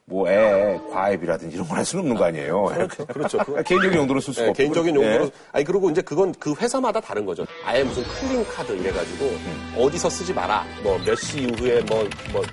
뭐 0.07 0.29
애 0.29 0.79
과외비라든지 0.91 1.55
이런 1.55 1.67
걸 1.67 1.77
할 1.77 1.85
수는 1.85 2.03
없는 2.03 2.17
거 2.17 2.25
아니에요. 2.25 2.63
그렇죠. 2.65 3.05
그렇죠. 3.07 3.37
그거- 3.39 3.63
개인적인 3.63 3.97
용도로 3.97 4.21
쓸 4.21 4.33
수가 4.33 4.43
네, 4.45 4.49
없고. 4.51 4.57
개인적인 4.57 4.95
용도로. 4.95 5.25
예. 5.25 5.31
아니, 5.51 5.65
그리고 5.65 5.89
이제 5.89 6.01
그건 6.01 6.31
그 6.39 6.53
회사마다 6.59 7.01
다른 7.01 7.25
거죠. 7.25 7.45
아예 7.65 7.83
무슨 7.83 8.03
clean 8.03 8.45
카드 8.47 8.71
이래가지고 8.73 9.31
어디서 9.77 10.09
쓰지 10.09 10.31
마라. 10.33 10.63
뭐 10.83 10.97
몇 10.99 11.15
시 11.19 11.39
이후에 11.41 11.81
뭐, 11.81 12.07
뭐, 12.31 12.43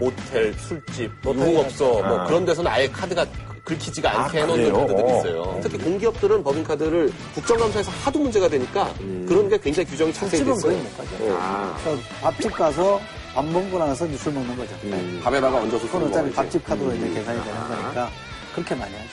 모텔, 0.00 0.52
술집, 0.54 1.12
뭐 1.22 1.34
유흥업소, 1.34 1.84
뭐 2.02 2.20
아. 2.20 2.26
그런 2.26 2.44
데서는 2.44 2.68
아예 2.70 2.88
카드가 2.88 3.24
긁히지가 3.64 4.10
않게 4.24 4.40
아, 4.40 4.42
해놓은? 4.46 4.72
카드들이 4.72 5.02
어. 5.12 5.18
있어요. 5.18 5.60
특히 5.62 5.78
공기업들은 5.78 6.42
법인카드를 6.42 7.12
국정감사에서 7.34 7.90
하도 8.04 8.18
문제가 8.18 8.48
되니까 8.48 8.92
그런 9.28 9.48
게 9.48 9.58
굉장히 9.58 9.88
규정이 9.88 10.12
자세히 10.12 10.44
됐어요. 10.44 10.76
가죠. 10.96 11.36
아. 11.38 11.76
밥집 12.22 12.52
가서 12.52 13.00
밥 13.34 13.44
먹고 13.44 13.78
나서 13.78 14.06
이제 14.06 14.16
술 14.16 14.32
먹는 14.32 14.56
거죠. 14.56 14.74
밥에다가 15.22 15.58
얹어서 15.58 15.86
그건 15.86 16.04
어차피. 16.08 16.32
밥집 16.32 16.64
카드로 16.64 16.92
이제 16.94 17.08
계산이 17.10 17.42
되는 17.44 17.60
거니까 17.68 18.10
그렇게 18.54 18.74
많이 18.74 18.92
하죠. 18.92 19.08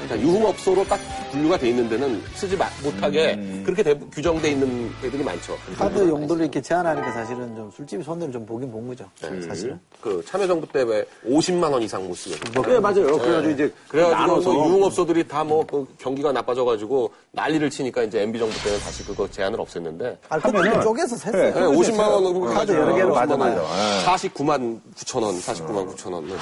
그러니까 0.00 0.26
유흥업소로 0.26 0.84
딱 0.86 0.98
분류가 1.30 1.58
돼 1.58 1.68
있는 1.68 1.86
데는 1.90 2.22
쓰지 2.34 2.56
마- 2.56 2.66
못하게 2.82 3.36
그렇게 3.62 3.82
대- 3.82 3.94
규정돼 4.10 4.52
있는 4.52 4.90
데들이 5.02 5.22
많죠. 5.22 5.58
카드 5.76 5.98
용도를 6.08 6.44
이렇게 6.44 6.62
제한하니까 6.62 7.12
사실은 7.12 7.54
좀 7.54 7.70
술집이 7.76 8.02
손해를 8.02 8.32
좀 8.32 8.46
보긴 8.46 8.72
본 8.72 8.88
거죠. 8.88 9.04
사실은. 9.46 9.78
그 10.00 10.24
참여정부 10.26 10.66
때 10.72 10.82
왜 10.84 11.04
50만 11.26 11.70
원 11.70 11.82
이상 11.82 12.08
못 12.08 12.14
쓰게. 12.16 12.36
네, 12.62 12.80
맞아요. 12.80 13.18
그래가지고 13.18 13.50
이제 13.50 13.74
그래가지고 13.88 14.18
나눠서 14.20 14.52
뭐 14.52 14.66
유흥업소들이 14.68 15.28
다 15.28 15.44
뭐 15.44 15.66
경기가 15.98 16.32
나빠져가지고 16.32 17.12
난리를 17.32 17.68
치니까 17.70 18.02
이제 18.04 18.22
MB 18.22 18.38
정부 18.38 18.54
때는 18.64 18.78
다시 18.80 19.04
그거 19.04 19.28
제한을 19.30 19.58
없앴는데 19.58 20.16
아, 20.28 20.38
그때 20.38 20.58
하면은- 20.58 20.82
쪼개서. 20.82 21.30
그래, 21.30 21.52
네, 21.52 21.60
50만 21.60 21.98
원으로 22.00 22.40
카드 22.54 22.72
여러 22.72 22.94
개로 22.94 23.14
맞아, 23.14 23.34
50만 23.34 23.40
원. 23.40 23.56
맞아. 23.56 23.62
예. 23.62 24.04
49만 24.06 24.80
9천 24.96 25.22
원, 25.22 25.34
49만 25.38 25.94
9천 25.94 26.12
원. 26.14 26.26
네. 26.26 26.34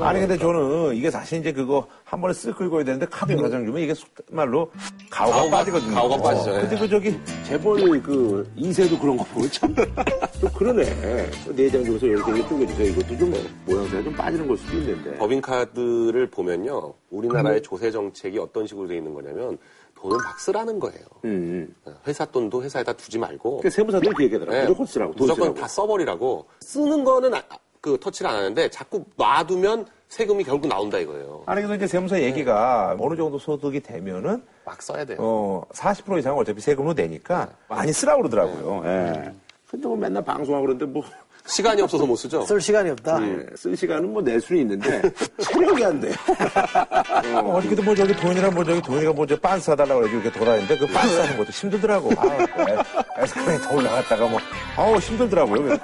아니 0.00 0.20
근데 0.20 0.38
저는 0.38 0.94
이게 0.94 1.10
사실 1.10 1.40
이제 1.40 1.52
그거 1.52 1.86
한 2.04 2.20
번에 2.20 2.32
쓱 2.32 2.56
긁어야 2.56 2.84
되는데 2.84 3.06
카드 3.10 3.32
여러 3.32 3.50
장 3.50 3.64
주면 3.66 3.82
이게 3.82 3.92
속말로 3.94 4.70
가오가, 5.10 5.36
가오가- 5.42 5.50
빠지거든요. 5.50 5.94
가오가 5.94 6.16
빠지죠, 6.22 6.50
예. 6.56 6.60
근데 6.60 6.78
그 6.78 6.88
저기 6.88 7.20
재벌 7.46 8.00
그 8.02 8.50
이세도 8.56 8.98
그런 8.98 9.16
거 9.16 9.24
보면 9.24 9.50
참 9.50 9.74
또 9.74 9.82
그러네. 10.56 10.84
네장 11.54 11.84
중에서 11.84 12.06
이렇게 12.06 12.32
이렇게 12.32 12.48
쪼개주세요. 12.48 12.86
이것도 12.92 13.18
좀 13.18 13.34
모양새가 13.66 14.02
좀 14.04 14.14
빠지는 14.14 14.46
걸 14.48 14.56
수도 14.56 14.78
있는데. 14.78 15.16
법인카드를 15.18 16.30
보면요. 16.30 16.94
우리나라의 17.10 17.62
조세 17.62 17.90
정책이 17.90 18.38
어떤 18.38 18.66
식으로 18.66 18.88
돼 18.88 18.96
있는 18.96 19.12
거냐면 19.12 19.58
돈을 20.00 20.16
막 20.16 20.40
쓰라는 20.40 20.78
거예요. 20.80 21.04
음. 21.24 21.74
회사 22.06 22.24
돈도 22.24 22.62
회사에다 22.62 22.92
두지 22.94 23.18
말고 23.18 23.60
그 23.60 23.68
세무사들이 23.70 24.12
그 24.14 24.22
얘기하더라고. 24.24 24.56
네, 24.56 24.62
무조건 24.64 24.86
쓰라고. 24.86 25.12
돈 25.14 25.26
무조건 25.26 25.42
쓰라고. 25.48 25.60
다 25.60 25.68
써버리라고. 25.68 26.46
쓰는 26.60 27.04
거는 27.04 27.34
아- 27.34 27.42
그 27.82 27.98
터치를 27.98 28.30
안 28.30 28.36
하는데 28.36 28.70
자꾸 28.70 29.04
놔두면 29.16 29.86
세금이 30.08 30.44
결국 30.44 30.68
나온다 30.68 30.98
이거예요. 30.98 31.42
아니 31.46 31.62
근데 31.62 31.76
이제 31.76 31.86
세무사 31.86 32.20
얘기가 32.20 32.96
어느 32.98 33.16
정도 33.16 33.38
소득이 33.38 33.80
되면은 33.80 34.42
막 34.64 34.82
써야 34.82 35.04
돼요. 35.04 35.18
어, 35.20 35.62
40% 35.72 36.18
이상은 36.18 36.38
어차피 36.38 36.60
세금으로 36.60 36.94
내니까 36.94 37.48
많이 37.68 37.92
쓰라고 37.92 38.22
그러더라고요. 38.22 38.82
예. 38.86 39.32
근데 39.70 39.86
뭐 39.86 39.96
맨날 39.96 40.22
방송하고 40.24 40.66
그러는데 40.66 40.84
뭐 40.86 41.02
시간이 41.46 41.82
없어서 41.82 42.06
못 42.06 42.16
쓰죠. 42.16 42.42
쓸 42.42 42.60
시간이 42.60 42.90
없다. 42.90 43.18
예, 43.26 43.46
쓸 43.56 43.76
시간은 43.76 44.12
뭐 44.12 44.22
낼 44.22 44.40
수는 44.40 44.62
있는데 44.62 45.02
체력이 45.42 45.84
안 45.84 46.00
돼. 46.00 46.12
어, 47.34 47.54
어저께도 47.56 47.82
뭐 47.82 47.94
저기 47.94 48.14
돈이랑 48.14 48.54
뭐 48.54 48.64
저기 48.64 48.80
돈이가 48.82 49.12
뭐 49.12 49.26
저 49.26 49.36
빤스 49.38 49.66
사달라고 49.66 50.00
해가지고 50.00 50.20
이렇게 50.22 50.38
돌아다니는데 50.38 50.78
그 50.78 50.86
빤스 50.92 51.16
사는 51.16 51.36
것도 51.36 51.50
힘들더라고. 51.50 52.10
아, 52.16 53.22
에스컬레이터 53.22 53.74
올라갔다가 53.76 54.26
뭐 54.26 54.40
아우 54.76 54.96
힘들더라고요. 54.98 55.76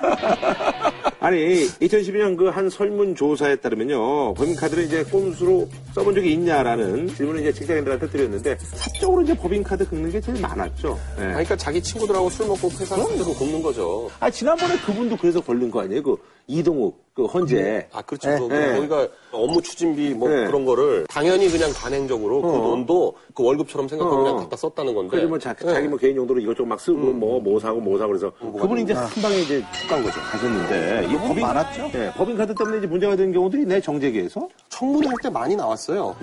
아니 1.26 1.66
2012년 1.80 2.36
그 2.36 2.46
한 2.56 2.70
설문조사에 2.70 3.56
따르면요 3.56 4.34
법인카드를 4.34 4.84
이제 4.84 5.02
꼼수로 5.02 5.68
써본 5.94 6.14
적이 6.14 6.32
있냐라는 6.34 7.08
질문을 7.08 7.40
이제 7.40 7.52
직장인들한테 7.52 8.08
드렸는데 8.08 8.56
사적으로 8.60 9.22
이제 9.22 9.34
법인카드 9.36 9.88
긁는 9.88 10.12
게 10.12 10.20
제일 10.20 10.40
많았죠. 10.40 10.96
예. 11.18 11.22
아니, 11.22 11.30
그러니까 11.32 11.56
자기 11.56 11.82
친구들하고 11.82 12.30
술 12.30 12.46
먹고 12.46 12.70
회사 12.70 12.96
사들고 12.96 13.34
굽는 13.34 13.60
거죠. 13.62 14.08
아 14.20 14.30
지난번에 14.30 14.76
그분도 14.78 15.16
그래서 15.16 15.40
걸린 15.40 15.68
거 15.70 15.80
아니에요? 15.82 16.02
그 16.04 16.16
이동욱 16.46 17.04
그 17.16 17.24
헌재. 17.24 17.88
아, 17.92 18.02
그렇죠. 18.02 18.28
네, 18.28 18.38
그, 18.38 18.52
네. 18.52 18.74
거기가 18.74 19.08
업무 19.32 19.62
추진비 19.62 20.10
뭐 20.10 20.28
네. 20.28 20.44
그런 20.44 20.66
거를 20.66 21.06
당연히 21.08 21.48
그냥 21.48 21.72
단행적으로 21.72 22.42
그 22.42 22.48
돈도 22.52 23.14
그 23.34 23.42
월급처럼 23.42 23.88
생각하고 23.88 24.16
어. 24.16 24.22
그냥 24.22 24.36
갖다 24.36 24.54
썼다는 24.56 24.94
건데. 24.94 25.10
그래서 25.12 25.26
뭐 25.28 25.38
자, 25.38 25.54
네. 25.54 25.72
자기 25.72 25.88
뭐 25.88 25.98
개인 25.98 26.14
용도로 26.14 26.38
이것저것 26.40 26.66
막 26.68 26.78
쓰고 26.78 26.98
뭐뭐 26.98 27.58
사고 27.58 27.80
뭐 27.80 27.96
사고 27.96 28.12
그래서 28.12 28.30
그분이 28.38 28.82
이제 28.82 28.92
한 28.92 29.08
방에 29.22 29.34
이제 29.38 29.64
툭간 29.80 30.02
거죠. 30.04 30.20
가셨는데 30.20 31.08
이 31.10 31.16
법인 31.16 31.40
많았죠? 31.40 31.90
예, 31.94 32.12
법인카드 32.14 32.54
때문에 32.54 32.78
이제 32.78 32.86
문제가 32.86 33.16
되는 33.16 33.32
경우들이 33.32 33.64
내 33.64 33.80
정재계에서 33.80 34.46
청문회 34.68 35.08
할 35.08 35.16
때 35.22 35.30
많이 35.30 35.56
나왔어요. 35.56 36.14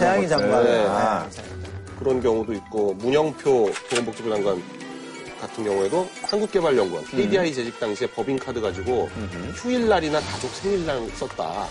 태양이 0.00 0.26
장관. 0.28 0.64
네. 0.64 0.84
아, 0.88 1.24
그런 2.00 2.20
경우도 2.20 2.52
있고 2.54 2.94
문영표 2.94 3.70
보건복지부 3.90 4.28
장관 4.28 4.60
같은 5.42 5.64
경우에도 5.64 6.06
한국개발연구원 6.22 7.04
KDI 7.06 7.52
재직 7.52 7.80
당시에 7.80 8.06
법인카드 8.10 8.60
가지고 8.60 9.08
휴일날이나 9.56 10.20
가족 10.20 10.48
생일날 10.52 11.00
썼다. 11.16 11.66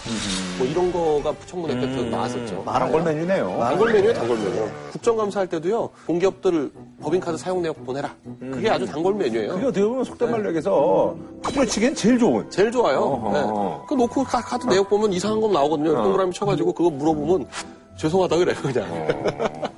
뭐 0.57 0.67
이런 0.67 0.91
거가 0.91 1.33
청문회 1.45 1.79
때 1.79 1.85
음. 1.85 2.11
나왔었죠. 2.11 2.65
단골 2.65 3.01
메뉴네요. 3.01 3.57
단골 3.59 3.93
메뉴에 3.93 4.13
단골 4.13 4.37
메뉴. 4.39 4.67
국정감사할 4.91 5.47
때도요. 5.47 5.89
공기업들 6.05 6.69
법인카드 7.01 7.37
사용 7.37 7.61
내역 7.61 7.81
보내라. 7.85 8.13
그게 8.51 8.69
아주 8.69 8.85
단골 8.85 9.15
메뉴예요. 9.15 9.53
그게 9.53 9.65
어떻게 9.67 9.85
보면 9.85 10.03
속된 10.03 10.31
말로 10.31 10.47
얘기해서 10.49 11.15
부러치기엔 11.43 11.95
제일 11.95 12.19
좋은. 12.19 12.49
제일 12.51 12.69
좋아요. 12.73 13.31
네. 13.33 13.39
그 13.87 13.93
놓고 13.93 14.25
카- 14.25 14.41
카드 14.41 14.67
내역 14.67 14.89
보면 14.89 15.13
이상한 15.13 15.39
거 15.39 15.47
나오거든요. 15.47 15.93
동그라미 16.03 16.33
쳐가지고 16.33 16.73
그거 16.73 16.89
물어보면 16.89 17.47
죄송하다 17.97 18.35
그래요, 18.35 18.55
그냥. 18.61 18.85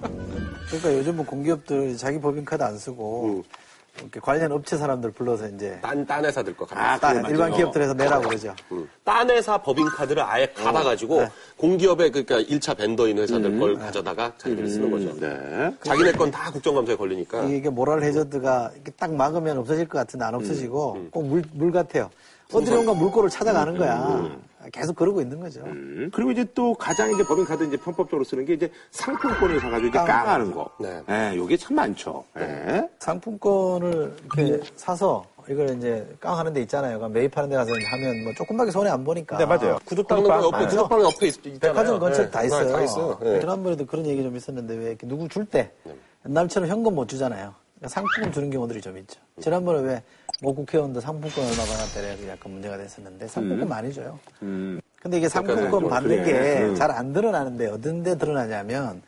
그러니까 0.67 0.93
요즘은 0.97 1.25
공기업들 1.27 1.95
자기 1.97 2.19
법인카드 2.19 2.63
안 2.63 2.75
쓰고 2.79 3.43
이렇게 3.43 3.49
관련 4.21 4.51
업체 4.51 4.75
사람들 4.75 5.11
불러서 5.11 5.47
이제 5.49 5.77
딴, 5.81 6.05
딴 6.05 6.25
회사들 6.25 6.55
거 6.57 6.65
아, 6.71 6.97
갖다 6.97 7.13
딴 7.13 7.29
일반 7.29 7.51
기업들에서 7.51 7.93
내라고 7.93 8.27
그러죠. 8.27 8.53
딴 9.03 9.29
회사 9.29 9.57
법인카드를 9.57 10.21
아예 10.23 10.51
받아가지고 10.51 11.27
공기업의 11.57 12.11
그러니까 12.11 12.41
1차 12.41 12.75
벤더인 12.75 13.19
회사들 13.19 13.59
걸 13.59 13.77
가져다가 13.77 14.33
자기들이 14.37 14.69
쓰는 14.69 14.89
거죠. 14.91 15.19
네. 15.19 15.75
자기네 15.83 16.11
건 16.13 16.31
다 16.31 16.51
국정감사에 16.51 16.95
걸리니까. 16.95 17.43
이게 17.43 17.69
모랄 17.69 18.01
해저드가 18.01 18.71
이렇게 18.73 18.91
딱 18.97 19.13
막으면 19.13 19.59
없어질 19.59 19.87
것 19.87 19.99
같은데 19.99 20.25
안 20.25 20.33
없어지고 20.33 21.09
꼭물 21.11 21.43
물 21.53 21.71
같아요. 21.71 22.09
어디론가 22.51 22.93
물꼬를 22.95 23.29
찾아가는 23.29 23.77
거야. 23.77 24.29
계속 24.71 24.95
그러고 24.95 25.21
있는 25.21 25.39
거죠. 25.39 25.61
음, 25.65 26.09
그리고 26.13 26.31
이제 26.31 26.45
또 26.53 26.73
가장 26.73 27.11
이제 27.13 27.23
법인카드 27.23 27.63
이제 27.65 27.77
편법적으로 27.77 28.23
쓰는 28.23 28.45
게 28.45 28.53
이제 28.53 28.71
상품권을 28.91 29.59
사가지고 29.59 29.87
이제 29.89 29.97
깡. 29.97 30.05
깡하는 30.05 30.51
거. 30.51 30.69
네. 30.79 31.01
예, 31.09 31.35
요게 31.35 31.57
참 31.57 31.75
많죠. 31.75 32.23
예. 32.37 32.87
상품권을 32.99 34.15
이렇게 34.37 34.61
사서 34.75 35.25
이걸 35.49 35.77
이제 35.77 36.07
깡하는 36.19 36.53
데 36.53 36.61
있잖아요. 36.61 36.97
그러니까 36.97 37.19
매입하는 37.19 37.49
데 37.49 37.55
가서 37.55 37.71
이제 37.71 37.85
하면 37.87 38.23
뭐 38.23 38.33
조금밖에 38.33 38.71
손해 38.71 38.89
안 38.89 39.03
보니까. 39.03 39.37
네, 39.37 39.45
맞아요. 39.45 39.77
구독하는 39.85 40.23
거 40.23 40.43
옆에, 40.43 40.67
구독하는 40.67 41.03
옆에 41.05 41.27
있, 41.27 41.45
있잖아요. 41.45 41.59
백화점 41.59 41.99
근처에 41.99 42.29
다 42.29 42.39
네, 42.41 42.47
있어요. 42.47 42.71
다 42.71 42.81
있어요. 42.83 43.19
네. 43.21 43.39
지난번에도 43.41 43.85
그런 43.85 44.05
얘기 44.05 44.23
좀 44.23 44.35
있었는데 44.35 44.75
왜 44.75 44.85
이렇게 44.89 45.05
누구 45.07 45.27
줄때 45.27 45.71
옛날처럼 46.25 46.69
현금 46.69 46.95
못 46.95 47.09
주잖아요. 47.09 47.53
그러니까 47.79 47.89
상품을 47.89 48.31
주는 48.31 48.49
경우들이 48.49 48.79
좀 48.79 48.97
있죠. 48.99 49.19
지난번에 49.41 49.81
왜 49.81 50.03
뭐 50.43 50.53
국회의원도 50.53 50.99
상품권 50.99 51.45
얼마 51.45 51.63
받았다 51.63 52.01
그래 52.01 52.17
약간 52.27 52.51
문제가 52.51 52.75
됐었는데 52.75 53.27
상품권 53.29 53.69
많이 53.69 53.93
줘요. 53.93 54.19
근데 55.01 55.17
이게 55.17 55.29
상품권 55.29 55.71
좀 55.71 55.89
받는 55.89 56.19
음. 56.19 56.23
그래. 56.25 56.63
음. 56.63 56.73
게잘 56.73 56.91
안 56.91 57.13
드러나는데 57.13 57.67
어떤 57.67 58.03
데 58.03 58.17
드러나냐면 58.17 59.01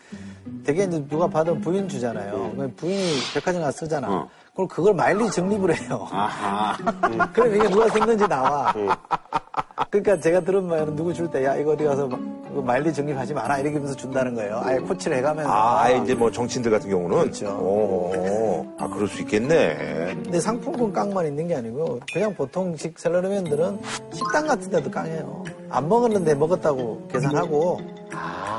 되게 0.64 0.86
이제 0.86 1.06
누가 1.10 1.28
받은 1.28 1.60
부인 1.60 1.90
주잖아요. 1.90 2.54
그럼 2.56 2.74
부인이 2.78 3.04
백화점 3.34 3.62
가서 3.62 3.80
쓰잖아. 3.80 4.10
어. 4.10 4.30
그럼 4.56 4.68
그걸 4.70 4.94
마일리 4.94 5.30
적립을 5.30 5.76
해요. 5.78 6.08
아하. 6.12 6.78
그럼 7.34 7.56
이게 7.56 7.70
누가 7.70 7.90
생는지 7.90 8.26
나와. 8.28 8.74
그러니까 9.90 10.20
제가 10.20 10.40
들은 10.42 10.66
말은 10.68 10.96
누구 10.96 11.14
줄 11.14 11.30
때, 11.30 11.44
야, 11.44 11.56
이거 11.56 11.72
어디 11.72 11.84
가서 11.84 12.08
마일리 12.64 12.94
적립하지 12.94 13.34
마라 13.34 13.58
이렇게 13.60 13.76
하면서 13.76 13.94
준다는 13.96 14.34
거예요. 14.34 14.62
아예 14.64 14.78
코치를 14.78 15.18
해가면서. 15.18 15.52
아, 15.52 15.82
아예 15.84 15.98
이제 15.98 16.16
뭐 16.16 16.32
정치인들 16.32 16.72
같은 16.72 16.90
경우는 16.90 17.18
그렇죠. 17.20 17.48
오, 17.50 18.66
아 18.80 18.88
그럴 18.88 19.10
수 19.10 19.22
있겠네. 19.24 20.16
근데 20.24 20.40
상품권 20.40 20.94
깡만 20.94 21.26
있는 21.28 21.50
게 21.50 21.56
아니고 21.56 22.00
그냥 22.14 22.34
보통식 22.34 22.98
샐러리맨들은 22.98 23.82
식당 24.14 24.48
같은 24.48 24.70
데도 24.72 24.90
깡해요. 24.90 25.44
안 25.70 25.90
먹었는데 25.90 26.34
먹었다고 26.36 27.10
계산하고 27.12 27.82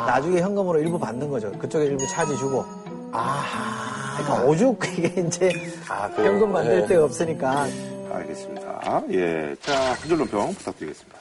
나중에 0.07 0.43
현금으로 0.43 0.79
일부 0.79 0.99
받는 0.99 1.31
거죠. 1.31 1.51
그쪽에 1.53 1.87
일부 1.87 2.07
차지 2.09 2.37
주고. 2.37 2.67
아하. 3.13 3.86
그러니까 4.17 4.45
오죽 4.47 4.81
이게 4.99 5.21
이제 5.23 5.51
아, 5.89 6.09
그- 6.11 6.25
현금 6.25 6.53
만들 6.53 6.81
네. 6.83 6.87
데가 6.87 7.05
없으니까 7.05 7.67
알겠습니다. 8.13 9.03
예. 9.11 9.55
자, 9.61 9.95
한줄 9.95 10.19
논평 10.19 10.55
부탁드리겠습니다. 10.55 11.19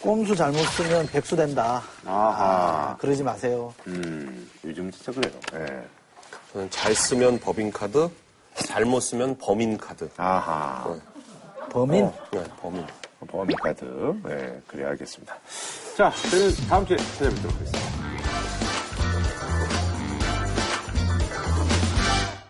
꼼수 0.00 0.34
잘못 0.34 0.58
쓰면 0.58 1.06
백수 1.08 1.36
된다. 1.36 1.80
아하. 2.04 2.96
그러지 2.98 3.22
마세요. 3.22 3.72
음, 3.86 4.50
요즘 4.64 4.90
진짜 4.90 5.12
그래요. 5.12 5.32
예. 5.54 5.82
저는 6.52 6.68
잘 6.70 6.94
쓰면 6.94 7.38
법인카드, 7.38 8.08
잘못 8.54 9.00
쓰면 9.00 9.38
범인카드. 9.38 10.10
아하. 10.16 10.96
범인 11.70 12.10
네, 12.32 12.42
범인. 12.60 12.84
범인카드. 13.28 14.14
예, 14.28 14.60
그래, 14.66 14.84
알겠습니다. 14.86 15.34
자, 15.96 16.12
저는 16.30 16.52
다음 16.68 16.84
주에 16.84 16.96
찾아뵙도록 16.96 17.54
하겠습니다. 17.54 18.11